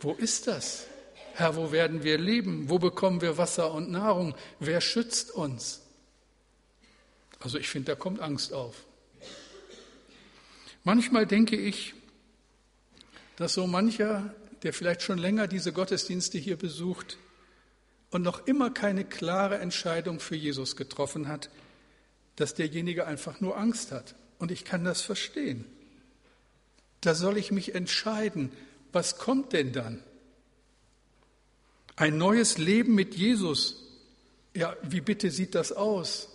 Wo 0.00 0.12
ist 0.12 0.46
das? 0.46 0.86
Herr, 1.34 1.56
wo 1.56 1.72
werden 1.72 2.02
wir 2.02 2.18
leben? 2.18 2.70
Wo 2.70 2.78
bekommen 2.78 3.20
wir 3.20 3.36
Wasser 3.36 3.72
und 3.72 3.90
Nahrung? 3.90 4.34
Wer 4.60 4.80
schützt 4.80 5.32
uns? 5.32 5.82
Also 7.40 7.58
ich 7.58 7.68
finde, 7.68 7.92
da 7.92 7.94
kommt 7.96 8.20
Angst 8.20 8.52
auf. 8.52 8.84
Manchmal 10.84 11.26
denke 11.26 11.56
ich, 11.56 11.94
dass 13.36 13.54
so 13.54 13.66
mancher, 13.66 14.34
der 14.62 14.72
vielleicht 14.72 15.02
schon 15.02 15.18
länger 15.18 15.46
diese 15.46 15.72
Gottesdienste 15.72 16.38
hier 16.38 16.56
besucht 16.56 17.18
und 18.10 18.22
noch 18.22 18.46
immer 18.46 18.70
keine 18.70 19.04
klare 19.04 19.58
Entscheidung 19.58 20.20
für 20.20 20.36
Jesus 20.36 20.76
getroffen 20.76 21.28
hat, 21.28 21.50
dass 22.36 22.54
derjenige 22.54 23.06
einfach 23.06 23.40
nur 23.40 23.56
Angst 23.56 23.92
hat. 23.92 24.14
Und 24.38 24.50
ich 24.50 24.64
kann 24.64 24.84
das 24.84 25.00
verstehen. 25.00 25.64
Da 27.00 27.14
soll 27.14 27.38
ich 27.38 27.50
mich 27.50 27.74
entscheiden, 27.74 28.52
was 28.92 29.18
kommt 29.18 29.52
denn 29.52 29.72
dann? 29.72 30.02
Ein 31.96 32.18
neues 32.18 32.58
Leben 32.58 32.94
mit 32.94 33.14
Jesus. 33.14 33.82
Ja, 34.54 34.76
wie 34.82 35.00
bitte 35.00 35.30
sieht 35.30 35.54
das 35.54 35.72
aus? 35.72 36.28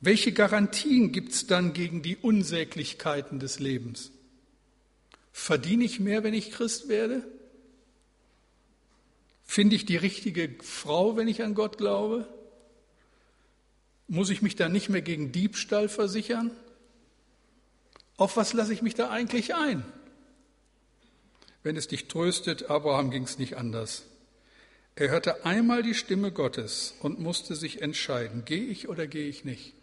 Welche 0.00 0.32
Garantien 0.32 1.12
gibt 1.12 1.32
es 1.32 1.46
dann 1.46 1.72
gegen 1.72 2.02
die 2.02 2.16
Unsäglichkeiten 2.16 3.38
des 3.38 3.58
Lebens? 3.58 4.10
Verdiene 5.32 5.84
ich 5.84 5.98
mehr, 5.98 6.22
wenn 6.24 6.34
ich 6.34 6.50
Christ 6.50 6.88
werde? 6.88 7.26
Finde 9.54 9.76
ich 9.76 9.86
die 9.86 9.96
richtige 9.96 10.52
Frau, 10.64 11.16
wenn 11.16 11.28
ich 11.28 11.44
an 11.44 11.54
Gott 11.54 11.78
glaube? 11.78 12.26
Muss 14.08 14.30
ich 14.30 14.42
mich 14.42 14.56
da 14.56 14.68
nicht 14.68 14.88
mehr 14.88 15.00
gegen 15.00 15.30
Diebstahl 15.30 15.88
versichern? 15.88 16.50
Auf 18.16 18.36
was 18.36 18.52
lasse 18.52 18.72
ich 18.72 18.82
mich 18.82 18.96
da 18.96 19.10
eigentlich 19.10 19.54
ein? 19.54 19.84
Wenn 21.62 21.76
es 21.76 21.86
dich 21.86 22.08
tröstet, 22.08 22.68
Abraham 22.68 23.12
ging 23.12 23.22
es 23.22 23.38
nicht 23.38 23.56
anders. 23.56 24.02
Er 24.96 25.10
hörte 25.10 25.44
einmal 25.44 25.84
die 25.84 25.94
Stimme 25.94 26.32
Gottes 26.32 26.96
und 26.98 27.20
musste 27.20 27.54
sich 27.54 27.80
entscheiden, 27.80 28.44
gehe 28.44 28.64
ich 28.64 28.88
oder 28.88 29.06
gehe 29.06 29.28
ich 29.28 29.44
nicht? 29.44 29.74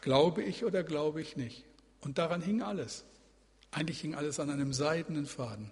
Glaube 0.00 0.42
ich 0.42 0.64
oder 0.64 0.82
glaube 0.82 1.20
ich 1.20 1.36
nicht? 1.36 1.62
Und 2.00 2.18
daran 2.18 2.42
hing 2.42 2.60
alles. 2.60 3.04
Eigentlich 3.70 4.00
hing 4.00 4.16
alles 4.16 4.40
an 4.40 4.50
einem 4.50 4.72
seidenen 4.72 5.26
Faden. 5.26 5.70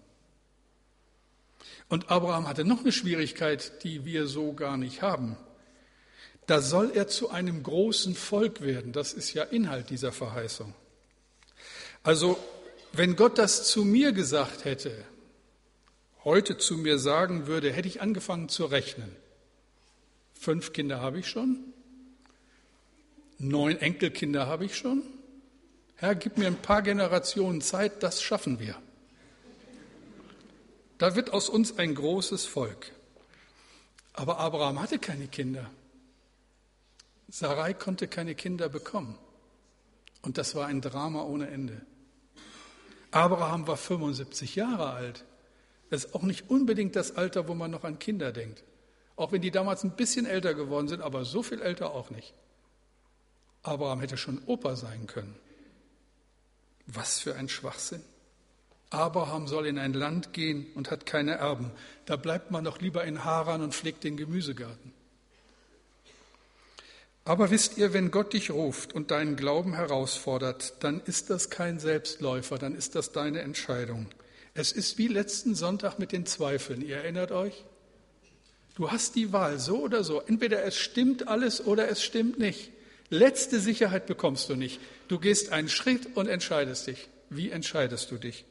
Und 1.89 2.11
Abraham 2.11 2.47
hatte 2.49 2.65
noch 2.65 2.81
eine 2.81 2.93
Schwierigkeit, 2.93 3.83
die 3.85 4.05
wir 4.05 4.27
so 4.27 4.53
gar 4.53 4.77
nicht 4.77 5.03
haben. 5.03 5.37
Da 6.47 6.61
soll 6.61 6.93
er 6.95 7.09
zu 7.09 7.31
einem 7.31 7.63
großen 7.63 8.15
Volk 8.15 8.61
werden. 8.63 8.93
Das 8.93 9.13
ist 9.13 9.35
ja 9.35 9.43
Inhalt 9.43 9.91
dieser 9.91 10.13
Verheißung. 10.13 10.75
Also, 12.03 12.39
wenn 12.93 13.17
Gott 13.17 13.39
das 13.39 13.69
zu 13.69 13.85
mir 13.85 14.13
gesagt 14.13 14.65
hätte, 14.65 15.05
heute 16.25 16.57
zu 16.57 16.79
mir 16.79 16.99
sagen 16.99 17.47
würde, 17.47 17.73
hätte 17.73 17.89
ich 17.89 18.01
angefangen 18.01 18.49
zu 18.49 18.65
rechnen. 18.65 19.15
Fünf 20.35 20.73
Kinder 20.73 21.01
habe 21.01 21.19
ich 21.19 21.29
schon, 21.29 21.73
Neun 23.39 23.77
Enkelkinder 23.81 24.49
habe 24.49 24.65
ich 24.65 24.77
schon. 24.77 25.03
Herr, 25.95 26.17
gib 26.17 26.39
mir 26.39 26.49
ein 26.49 26.61
paar 26.61 26.83
Generationen 26.83 27.61
Zeit, 27.61 28.03
das 28.03 28.21
schaffen 28.21 28.59
wir. 28.59 28.75
Da 30.99 31.15
wird 31.15 31.33
aus 31.33 31.49
uns 31.49 31.79
ein 31.79 31.95
großes 31.95 32.45
Volk. 32.45 32.93
Aber 34.13 34.39
Abraham 34.39 34.83
hatte 34.83 34.99
keine 34.99 35.29
Kinder. 35.29 35.71
Sarai 37.29 37.73
konnte 37.73 38.09
keine 38.09 38.35
Kinder 38.35 38.69
bekommen. 38.69 39.17
Und 40.23 40.39
das 40.39 40.57
war 40.57 40.67
ein 40.67 40.81
Drama 40.81 41.23
ohne 41.23 41.49
Ende. 41.49 41.81
Abraham 43.13 43.67
war 43.69 43.77
75 43.77 44.57
Jahre 44.57 44.91
alt. 44.91 45.25
Das 45.91 46.05
ist 46.05 46.15
auch 46.15 46.23
nicht 46.23 46.51
unbedingt 46.51 46.97
das 46.97 47.17
Alter, 47.17 47.49
wo 47.49 47.55
man 47.55 47.71
noch 47.71 47.85
an 47.85 47.99
Kinder 47.99 48.33
denkt. 48.33 48.65
Auch 49.17 49.33
wenn 49.33 49.41
die 49.41 49.51
damals 49.51 49.85
ein 49.85 49.97
bisschen 49.97 50.27
älter 50.27 50.55
geworden 50.55 50.89
sind, 50.89 51.01
aber 51.01 51.25
so 51.25 51.43
viel 51.43 51.63
älter 51.63 51.93
auch 51.93 52.11
nicht. 52.11 52.35
Abraham 53.63 54.01
hätte 54.01 54.17
schon 54.17 54.43
Opa 54.47 54.77
sein 54.77 55.07
können. 55.07 55.35
Was 56.87 57.21
für 57.21 57.35
ein 57.37 57.49
Schwachsinn. 57.49 58.03
Abraham 58.91 59.47
soll 59.47 59.67
in 59.67 59.79
ein 59.79 59.93
Land 59.93 60.33
gehen 60.33 60.67
und 60.75 60.91
hat 60.91 61.05
keine 61.05 61.33
Erben. 61.33 61.71
Da 62.07 62.17
bleibt 62.17 62.51
man 62.51 62.65
doch 62.65 62.81
lieber 62.81 63.05
in 63.05 63.25
Haran 63.25 63.63
und 63.63 63.75
pflegt 63.75 64.05
den 64.05 64.17
Gemüsegarten. 64.17 64.93
Aber 67.25 67.51
wisst 67.51 67.77
ihr, 67.77 67.93
wenn 67.93 68.11
Gott 68.11 68.33
dich 68.33 68.51
ruft 68.51 68.95
und 68.95 69.11
deinen 69.11 69.37
Glauben 69.37 69.75
herausfordert, 69.75 70.83
dann 70.83 71.03
ist 71.05 71.29
das 71.29 71.51
kein 71.51 71.79
Selbstläufer, 71.79 72.57
dann 72.57 72.75
ist 72.75 72.95
das 72.95 73.13
deine 73.13 73.43
Entscheidung. 73.43 74.07
Es 74.55 74.73
ist 74.73 74.97
wie 74.97 75.09
letzten 75.09 75.55
Sonntag 75.55 75.99
mit 75.99 76.13
den 76.13 76.25
Zweifeln. 76.25 76.81
Ihr 76.81 76.97
erinnert 76.97 77.31
euch? 77.31 77.65
Du 78.77 78.91
hast 78.91 79.15
die 79.15 79.31
Wahl, 79.33 79.59
so 79.59 79.81
oder 79.81 80.05
so. 80.05 80.23
Entweder 80.23 80.65
es 80.65 80.79
stimmt 80.79 81.29
alles 81.29 81.67
oder 81.67 81.91
es 81.91 82.03
stimmt 82.03 82.39
nicht. 82.39 82.71
Letzte 83.11 83.61
Sicherheit 83.61 84.07
bekommst 84.07 84.49
du 84.49 84.57
nicht. 84.57 84.81
Du 85.09 85.19
gehst 85.19 85.53
einen 85.53 85.69
Schritt 85.69 86.17
und 86.17 86.29
entscheidest 86.29 86.87
dich. 86.87 87.09
Wie 87.29 87.51
entscheidest 87.51 88.11
du 88.11 88.17
dich? 88.17 88.47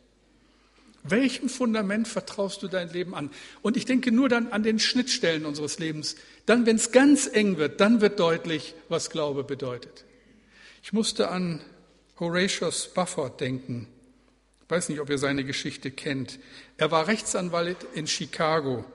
Welchem 1.09 1.49
Fundament 1.49 2.07
vertraust 2.07 2.63
du 2.63 2.67
dein 2.67 2.91
Leben 2.91 3.15
an? 3.15 3.29
Und 3.61 3.77
ich 3.77 3.85
denke 3.85 4.11
nur 4.11 4.29
dann 4.29 4.47
an 4.47 4.63
den 4.63 4.79
Schnittstellen 4.79 5.45
unseres 5.45 5.79
Lebens. 5.79 6.15
Dann, 6.45 6.65
wenn 6.65 6.75
es 6.75 6.91
ganz 6.91 7.27
eng 7.31 7.57
wird, 7.57 7.81
dann 7.81 8.01
wird 8.01 8.19
deutlich, 8.19 8.75
was 8.89 9.09
Glaube 9.09 9.43
bedeutet. 9.43 10.05
Ich 10.83 10.93
musste 10.93 11.29
an 11.29 11.61
Horatius 12.19 12.85
Spafford 12.85 13.41
denken. 13.41 13.87
Ich 14.63 14.69
weiß 14.69 14.89
nicht, 14.89 14.99
ob 14.99 15.09
ihr 15.09 15.17
seine 15.17 15.43
Geschichte 15.43 15.91
kennt. 15.91 16.39
Er 16.77 16.91
war 16.91 17.07
Rechtsanwalt 17.07 17.85
in 17.93 18.07
Chicago. 18.07 18.85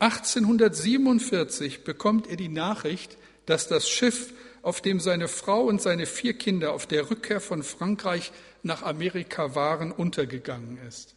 1847 0.00 1.84
bekommt 1.84 2.26
er 2.28 2.36
die 2.36 2.48
Nachricht, 2.48 3.16
dass 3.46 3.68
das 3.68 3.88
Schiff 3.88 4.32
auf 4.62 4.80
dem 4.80 4.98
seine 4.98 5.28
Frau 5.28 5.64
und 5.64 5.80
seine 5.80 6.06
vier 6.06 6.34
Kinder 6.34 6.72
auf 6.72 6.86
der 6.86 7.10
Rückkehr 7.10 7.40
von 7.40 7.62
Frankreich 7.62 8.32
nach 8.62 8.82
Amerika 8.82 9.54
waren, 9.54 9.92
untergegangen 9.92 10.78
ist. 10.88 11.14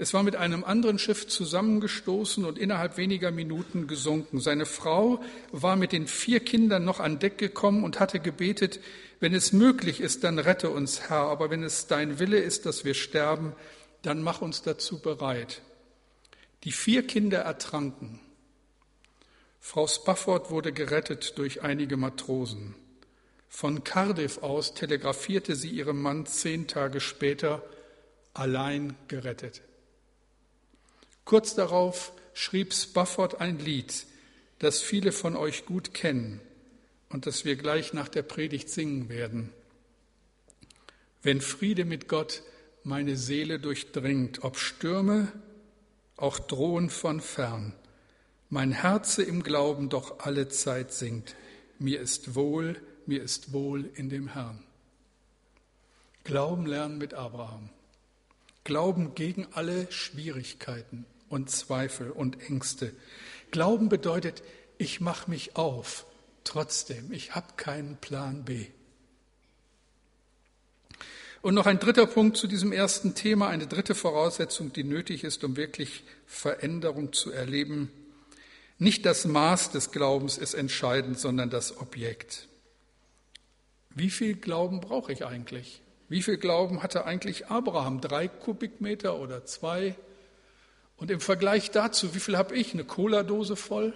Es 0.00 0.14
war 0.14 0.22
mit 0.22 0.36
einem 0.36 0.62
anderen 0.62 1.00
Schiff 1.00 1.26
zusammengestoßen 1.26 2.44
und 2.44 2.56
innerhalb 2.56 2.96
weniger 2.96 3.32
Minuten 3.32 3.88
gesunken. 3.88 4.38
Seine 4.38 4.64
Frau 4.64 5.20
war 5.50 5.74
mit 5.74 5.90
den 5.90 6.06
vier 6.06 6.38
Kindern 6.38 6.84
noch 6.84 7.00
an 7.00 7.18
Deck 7.18 7.36
gekommen 7.36 7.82
und 7.82 7.98
hatte 7.98 8.20
gebetet, 8.20 8.78
wenn 9.18 9.34
es 9.34 9.52
möglich 9.52 10.00
ist, 10.00 10.22
dann 10.22 10.38
rette 10.38 10.70
uns, 10.70 11.08
Herr, 11.08 11.22
aber 11.22 11.50
wenn 11.50 11.64
es 11.64 11.88
dein 11.88 12.20
Wille 12.20 12.38
ist, 12.38 12.64
dass 12.64 12.84
wir 12.84 12.94
sterben, 12.94 13.54
dann 14.02 14.22
mach 14.22 14.40
uns 14.40 14.62
dazu 14.62 15.00
bereit. 15.00 15.62
Die 16.62 16.70
vier 16.70 17.04
Kinder 17.04 17.40
ertranken. 17.40 18.20
Frau 19.58 19.88
Spafford 19.88 20.50
wurde 20.50 20.72
gerettet 20.72 21.36
durch 21.38 21.62
einige 21.62 21.96
Matrosen. 21.96 22.76
Von 23.48 23.82
Cardiff 23.82 24.38
aus 24.44 24.74
telegrafierte 24.74 25.56
sie 25.56 25.70
ihrem 25.70 26.00
Mann 26.00 26.24
zehn 26.26 26.68
Tage 26.68 27.00
später, 27.00 27.64
allein 28.32 28.94
gerettet. 29.08 29.62
Kurz 31.28 31.54
darauf 31.54 32.14
schrieb 32.32 32.72
Spafford 32.72 33.42
ein 33.42 33.58
Lied, 33.58 34.06
das 34.60 34.80
viele 34.80 35.12
von 35.12 35.36
euch 35.36 35.66
gut 35.66 35.92
kennen 35.92 36.40
und 37.10 37.26
das 37.26 37.44
wir 37.44 37.56
gleich 37.56 37.92
nach 37.92 38.08
der 38.08 38.22
Predigt 38.22 38.70
singen 38.70 39.10
werden. 39.10 39.52
Wenn 41.20 41.42
Friede 41.42 41.84
mit 41.84 42.08
Gott 42.08 42.42
meine 42.82 43.18
Seele 43.18 43.60
durchdringt, 43.60 44.42
ob 44.42 44.56
Stürme 44.56 45.30
auch 46.16 46.38
drohen 46.38 46.88
von 46.88 47.20
fern, 47.20 47.74
mein 48.48 48.72
Herze 48.72 49.22
im 49.22 49.42
Glauben 49.42 49.90
doch 49.90 50.20
alle 50.20 50.48
Zeit 50.48 50.94
singt, 50.94 51.36
mir 51.78 52.00
ist 52.00 52.36
wohl, 52.36 52.80
mir 53.04 53.22
ist 53.22 53.52
wohl 53.52 53.90
in 53.96 54.08
dem 54.08 54.28
Herrn. 54.28 54.64
Glauben 56.24 56.64
lernen 56.64 56.96
mit 56.96 57.12
Abraham. 57.12 57.68
Glauben 58.64 59.14
gegen 59.14 59.46
alle 59.52 59.92
Schwierigkeiten 59.92 61.04
und 61.28 61.50
Zweifel 61.50 62.10
und 62.10 62.40
Ängste. 62.48 62.92
Glauben 63.50 63.88
bedeutet, 63.88 64.42
ich 64.78 65.00
mache 65.00 65.30
mich 65.30 65.56
auf, 65.56 66.06
trotzdem, 66.44 67.12
ich 67.12 67.34
habe 67.34 67.54
keinen 67.56 67.96
Plan 67.96 68.44
B. 68.44 68.66
Und 71.40 71.54
noch 71.54 71.66
ein 71.66 71.78
dritter 71.78 72.06
Punkt 72.06 72.36
zu 72.36 72.46
diesem 72.46 72.72
ersten 72.72 73.14
Thema, 73.14 73.48
eine 73.48 73.66
dritte 73.66 73.94
Voraussetzung, 73.94 74.72
die 74.72 74.84
nötig 74.84 75.24
ist, 75.24 75.44
um 75.44 75.56
wirklich 75.56 76.02
Veränderung 76.26 77.12
zu 77.12 77.30
erleben. 77.30 77.90
Nicht 78.78 79.06
das 79.06 79.24
Maß 79.24 79.70
des 79.70 79.90
Glaubens 79.92 80.36
ist 80.36 80.54
entscheidend, 80.54 81.18
sondern 81.18 81.50
das 81.50 81.78
Objekt. 81.78 82.48
Wie 83.90 84.10
viel 84.10 84.34
Glauben 84.34 84.80
brauche 84.80 85.12
ich 85.12 85.24
eigentlich? 85.26 85.80
Wie 86.08 86.22
viel 86.22 86.38
Glauben 86.38 86.82
hatte 86.82 87.04
eigentlich 87.04 87.46
Abraham? 87.46 88.00
Drei 88.00 88.28
Kubikmeter 88.28 89.18
oder 89.18 89.44
zwei? 89.44 89.94
Und 90.98 91.10
im 91.10 91.20
Vergleich 91.20 91.70
dazu, 91.70 92.14
wie 92.14 92.20
viel 92.20 92.36
habe 92.36 92.56
ich? 92.56 92.74
Eine 92.74 92.84
Cola-Dose 92.84 93.56
voll? 93.56 93.94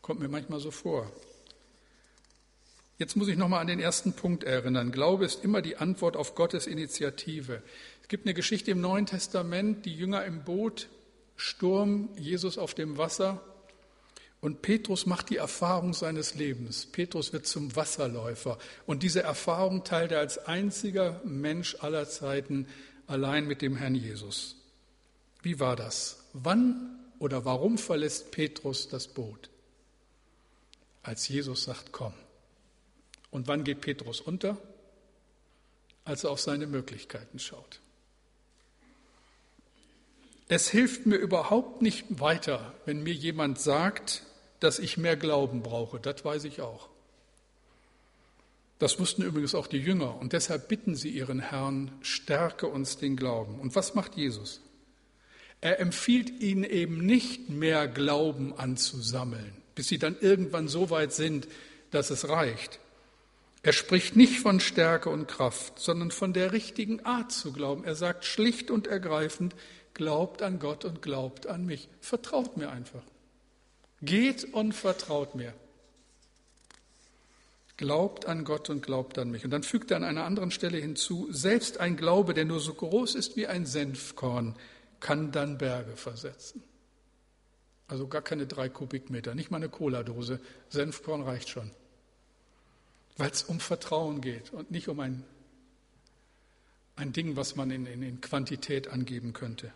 Kommt 0.00 0.20
mir 0.20 0.28
manchmal 0.28 0.60
so 0.60 0.70
vor. 0.70 1.10
Jetzt 2.98 3.16
muss 3.16 3.28
ich 3.28 3.36
nochmal 3.36 3.60
an 3.60 3.66
den 3.66 3.80
ersten 3.80 4.12
Punkt 4.12 4.44
erinnern. 4.44 4.92
Glaube 4.92 5.24
ist 5.24 5.42
immer 5.42 5.60
die 5.62 5.76
Antwort 5.76 6.16
auf 6.16 6.34
Gottes 6.34 6.66
Initiative. 6.66 7.62
Es 8.02 8.08
gibt 8.08 8.26
eine 8.26 8.34
Geschichte 8.34 8.70
im 8.70 8.80
Neuen 8.80 9.06
Testament, 9.06 9.86
die 9.86 9.94
Jünger 9.94 10.24
im 10.24 10.44
Boot, 10.44 10.88
Sturm, 11.34 12.10
Jesus 12.16 12.58
auf 12.58 12.74
dem 12.74 12.98
Wasser. 12.98 13.42
Und 14.40 14.62
Petrus 14.62 15.06
macht 15.06 15.30
die 15.30 15.36
Erfahrung 15.36 15.94
seines 15.94 16.34
Lebens. 16.34 16.86
Petrus 16.86 17.32
wird 17.32 17.46
zum 17.46 17.74
Wasserläufer. 17.74 18.58
Und 18.86 19.02
diese 19.02 19.22
Erfahrung 19.22 19.82
teilt 19.82 20.12
er 20.12 20.20
als 20.20 20.38
einziger 20.38 21.20
Mensch 21.24 21.76
aller 21.80 22.08
Zeiten 22.08 22.66
allein 23.06 23.46
mit 23.46 23.62
dem 23.62 23.76
Herrn 23.76 23.94
Jesus. 23.94 24.56
Wie 25.42 25.58
war 25.58 25.74
das? 25.74 26.19
Wann 26.32 26.98
oder 27.18 27.44
warum 27.44 27.78
verlässt 27.78 28.30
Petrus 28.30 28.88
das 28.88 29.08
Boot? 29.08 29.50
Als 31.02 31.28
Jesus 31.28 31.64
sagt, 31.64 31.92
komm. 31.92 32.12
Und 33.30 33.48
wann 33.48 33.64
geht 33.64 33.80
Petrus 33.80 34.20
unter? 34.20 34.58
Als 36.04 36.24
er 36.24 36.30
auf 36.30 36.40
seine 36.40 36.66
Möglichkeiten 36.66 37.38
schaut. 37.38 37.80
Es 40.48 40.68
hilft 40.68 41.06
mir 41.06 41.16
überhaupt 41.16 41.80
nicht 41.80 42.20
weiter, 42.20 42.74
wenn 42.84 43.02
mir 43.04 43.14
jemand 43.14 43.60
sagt, 43.60 44.24
dass 44.58 44.78
ich 44.78 44.96
mehr 44.96 45.16
Glauben 45.16 45.62
brauche. 45.62 46.00
Das 46.00 46.24
weiß 46.24 46.44
ich 46.44 46.60
auch. 46.60 46.88
Das 48.80 48.98
wussten 48.98 49.22
übrigens 49.22 49.54
auch 49.54 49.66
die 49.66 49.78
Jünger. 49.78 50.16
Und 50.18 50.32
deshalb 50.32 50.68
bitten 50.68 50.96
sie 50.96 51.10
ihren 51.10 51.38
Herrn, 51.38 51.92
stärke 52.00 52.66
uns 52.66 52.96
den 52.96 53.14
Glauben. 53.14 53.60
Und 53.60 53.76
was 53.76 53.94
macht 53.94 54.16
Jesus? 54.16 54.60
Er 55.60 55.80
empfiehlt 55.80 56.40
ihnen 56.40 56.64
eben 56.64 57.04
nicht 57.04 57.50
mehr 57.50 57.86
Glauben 57.86 58.54
anzusammeln, 58.56 59.52
bis 59.74 59.88
sie 59.88 59.98
dann 59.98 60.16
irgendwann 60.20 60.68
so 60.68 60.90
weit 60.90 61.12
sind, 61.12 61.48
dass 61.90 62.10
es 62.10 62.28
reicht. 62.28 62.78
Er 63.62 63.74
spricht 63.74 64.16
nicht 64.16 64.40
von 64.40 64.58
Stärke 64.58 65.10
und 65.10 65.28
Kraft, 65.28 65.78
sondern 65.78 66.10
von 66.10 66.32
der 66.32 66.52
richtigen 66.52 67.04
Art 67.04 67.30
zu 67.30 67.52
glauben. 67.52 67.84
Er 67.84 67.94
sagt 67.94 68.24
schlicht 68.24 68.70
und 68.70 68.86
ergreifend, 68.86 69.54
glaubt 69.92 70.40
an 70.40 70.58
Gott 70.58 70.86
und 70.86 71.02
glaubt 71.02 71.46
an 71.46 71.66
mich. 71.66 71.88
Vertraut 72.00 72.56
mir 72.56 72.70
einfach. 72.70 73.02
Geht 74.00 74.44
und 74.54 74.72
vertraut 74.72 75.34
mir. 75.34 75.52
Glaubt 77.76 78.26
an 78.26 78.44
Gott 78.44 78.70
und 78.70 78.82
glaubt 78.82 79.18
an 79.18 79.30
mich. 79.30 79.44
Und 79.44 79.50
dann 79.50 79.62
fügt 79.62 79.90
er 79.90 79.98
an 79.98 80.04
einer 80.04 80.24
anderen 80.24 80.50
Stelle 80.50 80.78
hinzu, 80.78 81.28
selbst 81.30 81.80
ein 81.80 81.96
Glaube, 81.96 82.32
der 82.32 82.46
nur 82.46 82.60
so 82.60 82.72
groß 82.72 83.14
ist 83.14 83.36
wie 83.36 83.46
ein 83.46 83.66
Senfkorn, 83.66 84.54
kann 85.00 85.32
dann 85.32 85.58
Berge 85.58 85.96
versetzen. 85.96 86.62
Also 87.88 88.06
gar 88.06 88.22
keine 88.22 88.46
drei 88.46 88.68
Kubikmeter, 88.68 89.34
nicht 89.34 89.50
mal 89.50 89.56
eine 89.56 89.68
Cola-Dose. 89.68 90.40
Senfkorn 90.68 91.22
reicht 91.22 91.48
schon. 91.48 91.72
Weil 93.16 93.30
es 93.30 93.42
um 93.42 93.58
Vertrauen 93.58 94.20
geht 94.20 94.52
und 94.52 94.70
nicht 94.70 94.88
um 94.88 95.00
ein, 95.00 95.24
ein 96.94 97.12
Ding, 97.12 97.34
was 97.34 97.56
man 97.56 97.70
in, 97.70 97.86
in, 97.86 98.02
in 98.02 98.20
Quantität 98.20 98.88
angeben 98.88 99.32
könnte. 99.32 99.72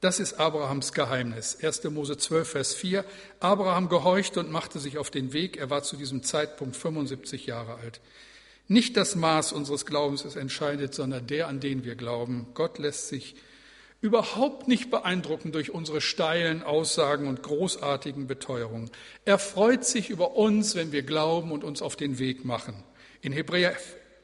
Das 0.00 0.18
ist 0.18 0.34
Abrahams 0.40 0.92
Geheimnis. 0.92 1.62
1. 1.62 1.84
Mose 1.84 2.16
12, 2.16 2.48
Vers 2.48 2.74
4. 2.74 3.04
Abraham 3.38 3.88
gehorchte 3.88 4.40
und 4.40 4.50
machte 4.50 4.78
sich 4.78 4.96
auf 4.96 5.10
den 5.10 5.34
Weg. 5.34 5.58
Er 5.58 5.68
war 5.68 5.82
zu 5.82 5.96
diesem 5.96 6.22
Zeitpunkt 6.22 6.74
75 6.74 7.46
Jahre 7.46 7.74
alt. 7.74 8.00
Nicht 8.66 8.96
das 8.96 9.14
Maß 9.14 9.52
unseres 9.52 9.84
Glaubens 9.84 10.24
ist 10.24 10.36
entscheidend, 10.36 10.94
sondern 10.94 11.26
der, 11.26 11.48
an 11.48 11.60
den 11.60 11.84
wir 11.84 11.96
glauben. 11.96 12.46
Gott 12.54 12.78
lässt 12.78 13.08
sich 13.08 13.36
überhaupt 14.00 14.66
nicht 14.66 14.90
beeindrucken 14.90 15.52
durch 15.52 15.72
unsere 15.72 16.00
steilen 16.00 16.62
Aussagen 16.62 17.28
und 17.28 17.42
großartigen 17.42 18.26
Beteuerungen. 18.26 18.90
Er 19.24 19.38
freut 19.38 19.84
sich 19.84 20.08
über 20.08 20.36
uns, 20.36 20.74
wenn 20.74 20.92
wir 20.92 21.02
glauben 21.02 21.52
und 21.52 21.64
uns 21.64 21.82
auf 21.82 21.96
den 21.96 22.18
Weg 22.18 22.44
machen. 22.44 22.82
In 23.20 23.32
Hebräer 23.32 23.76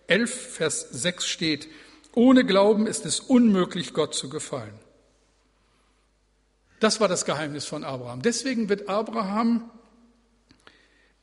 11, 0.07 0.55
Vers 0.55 0.89
6 0.91 1.27
steht, 1.27 1.69
ohne 2.15 2.47
Glauben 2.47 2.87
ist 2.87 3.05
es 3.05 3.21
unmöglich, 3.21 3.93
Gott 3.93 4.15
zu 4.15 4.31
gefallen. 4.31 4.79
Das 6.81 7.01
war 7.01 7.09
das 7.09 7.27
Geheimnis 7.27 7.67
von 7.67 7.85
Abraham. 7.85 8.23
Deswegen 8.23 8.69
wird 8.71 8.89
Abraham 8.89 9.71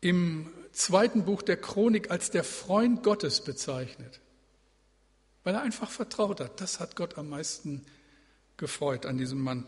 im 0.01 0.51
zweiten 0.71 1.25
Buch 1.25 1.41
der 1.41 1.57
Chronik 1.57 2.11
als 2.11 2.29
der 2.29 2.43
Freund 2.43 3.03
Gottes 3.03 3.41
bezeichnet, 3.41 4.19
weil 5.43 5.55
er 5.55 5.61
einfach 5.61 5.89
vertraut 5.89 6.39
hat. 6.39 6.61
Das 6.61 6.79
hat 6.79 6.95
Gott 6.95 7.17
am 7.17 7.29
meisten 7.29 7.85
gefreut 8.57 9.05
an 9.05 9.17
diesem 9.17 9.41
Mann. 9.41 9.67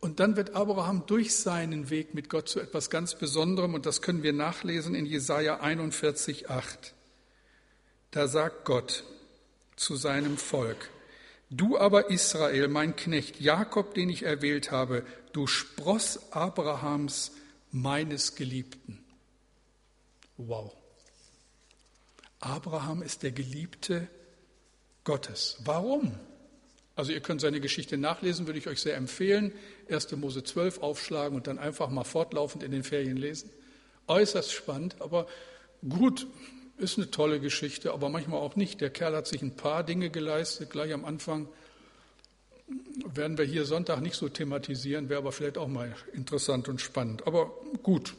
Und 0.00 0.18
dann 0.20 0.36
wird 0.36 0.54
Abraham 0.54 1.04
durch 1.06 1.34
seinen 1.36 1.90
Weg 1.90 2.14
mit 2.14 2.30
Gott 2.30 2.48
zu 2.48 2.60
etwas 2.60 2.88
ganz 2.88 3.14
Besonderem, 3.14 3.74
und 3.74 3.84
das 3.86 4.00
können 4.00 4.22
wir 4.22 4.32
nachlesen 4.32 4.94
in 4.94 5.04
Jesaja 5.04 5.60
41, 5.60 6.48
8. 6.48 6.94
Da 8.10 8.26
sagt 8.26 8.64
Gott 8.64 9.04
zu 9.76 9.96
seinem 9.96 10.38
Volk, 10.38 10.90
Du 11.52 11.76
aber 11.76 12.10
Israel, 12.10 12.68
mein 12.68 12.94
Knecht, 12.94 13.40
Jakob, 13.40 13.94
den 13.94 14.08
ich 14.08 14.22
erwählt 14.22 14.70
habe, 14.70 15.04
du 15.32 15.48
Spross 15.48 16.32
Abrahams, 16.32 17.32
meines 17.72 18.36
Geliebten. 18.36 19.04
Wow. 20.36 20.72
Abraham 22.38 23.02
ist 23.02 23.24
der 23.24 23.32
Geliebte 23.32 24.08
Gottes. 25.04 25.56
Warum? 25.64 26.18
Also 26.96 27.12
ihr 27.12 27.20
könnt 27.20 27.40
seine 27.40 27.60
Geschichte 27.60 27.96
nachlesen, 27.96 28.46
würde 28.46 28.58
ich 28.58 28.66
euch 28.66 28.80
sehr 28.80 28.96
empfehlen. 28.96 29.52
1. 29.88 30.12
Mose 30.16 30.42
12 30.44 30.82
aufschlagen 30.82 31.36
und 31.36 31.46
dann 31.46 31.58
einfach 31.58 31.88
mal 31.88 32.04
fortlaufend 32.04 32.62
in 32.62 32.72
den 32.72 32.82
Ferien 32.82 33.16
lesen. 33.16 33.50
Äußerst 34.06 34.52
spannend, 34.52 34.96
aber 35.00 35.26
gut, 35.88 36.26
ist 36.80 36.98
eine 36.98 37.10
tolle 37.10 37.40
Geschichte, 37.40 37.92
aber 37.92 38.08
manchmal 38.08 38.40
auch 38.40 38.56
nicht. 38.56 38.80
Der 38.80 38.90
Kerl 38.90 39.14
hat 39.14 39.26
sich 39.26 39.42
ein 39.42 39.54
paar 39.54 39.84
Dinge 39.84 40.10
geleistet, 40.10 40.70
gleich 40.70 40.92
am 40.92 41.04
Anfang. 41.04 41.48
Werden 43.14 43.36
wir 43.36 43.44
hier 43.44 43.64
Sonntag 43.64 44.00
nicht 44.00 44.14
so 44.14 44.28
thematisieren, 44.28 45.08
wäre 45.08 45.18
aber 45.18 45.32
vielleicht 45.32 45.58
auch 45.58 45.68
mal 45.68 45.94
interessant 46.12 46.68
und 46.68 46.80
spannend. 46.80 47.26
Aber 47.26 47.52
gut, 47.82 48.14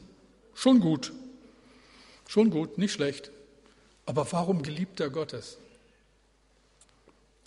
schon 0.54 0.80
gut, 0.80 1.12
schon 2.28 2.50
gut, 2.50 2.78
nicht 2.78 2.92
schlecht. 2.92 3.30
Aber 4.06 4.30
warum 4.32 4.62
geliebter 4.62 5.10
Gottes? 5.10 5.58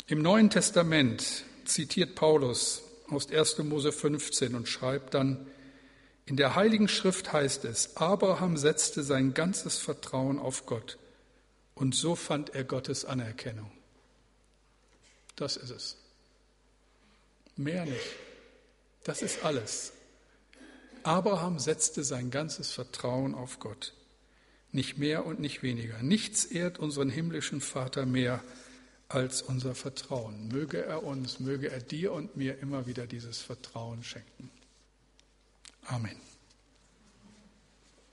Im 0.07 0.21
Neuen 0.21 0.51
Testament 0.51 1.45
zitiert 1.65 2.13
Paulus 2.13 2.83
aus 3.09 3.31
1. 3.31 3.57
Mose 3.59 3.91
15 3.91 4.53
und 4.53 4.67
schreibt 4.67 5.15
dann, 5.15 5.47
in 6.27 6.37
der 6.37 6.55
Heiligen 6.55 6.87
Schrift 6.87 7.33
heißt 7.33 7.65
es, 7.65 7.97
Abraham 7.97 8.55
setzte 8.55 9.01
sein 9.01 9.33
ganzes 9.33 9.79
Vertrauen 9.79 10.37
auf 10.37 10.67
Gott 10.67 10.99
und 11.73 11.95
so 11.95 12.15
fand 12.15 12.53
er 12.53 12.63
Gottes 12.63 13.03
Anerkennung. 13.03 13.71
Das 15.35 15.57
ist 15.57 15.71
es. 15.71 15.97
Mehr 17.55 17.85
nicht. 17.85 18.15
Das 19.05 19.23
ist 19.23 19.43
alles. 19.43 19.91
Abraham 21.01 21.57
setzte 21.57 22.03
sein 22.03 22.29
ganzes 22.29 22.71
Vertrauen 22.71 23.33
auf 23.33 23.57
Gott. 23.59 23.93
Nicht 24.71 24.99
mehr 24.99 25.25
und 25.25 25.39
nicht 25.39 25.63
weniger. 25.63 26.03
Nichts 26.03 26.45
ehrt 26.45 26.77
unseren 26.77 27.09
himmlischen 27.09 27.59
Vater 27.59 28.05
mehr 28.05 28.43
als 29.07 29.41
unser 29.41 29.75
Vertrauen. 29.75 30.47
Möge 30.47 30.83
er 30.83 31.03
uns, 31.03 31.39
möge 31.39 31.69
er 31.69 31.79
dir 31.79 32.11
und 32.11 32.35
mir 32.35 32.59
immer 32.59 32.87
wieder 32.87 33.07
dieses 33.07 33.41
Vertrauen 33.41 34.03
schenken. 34.03 34.49
Amen. 35.85 36.17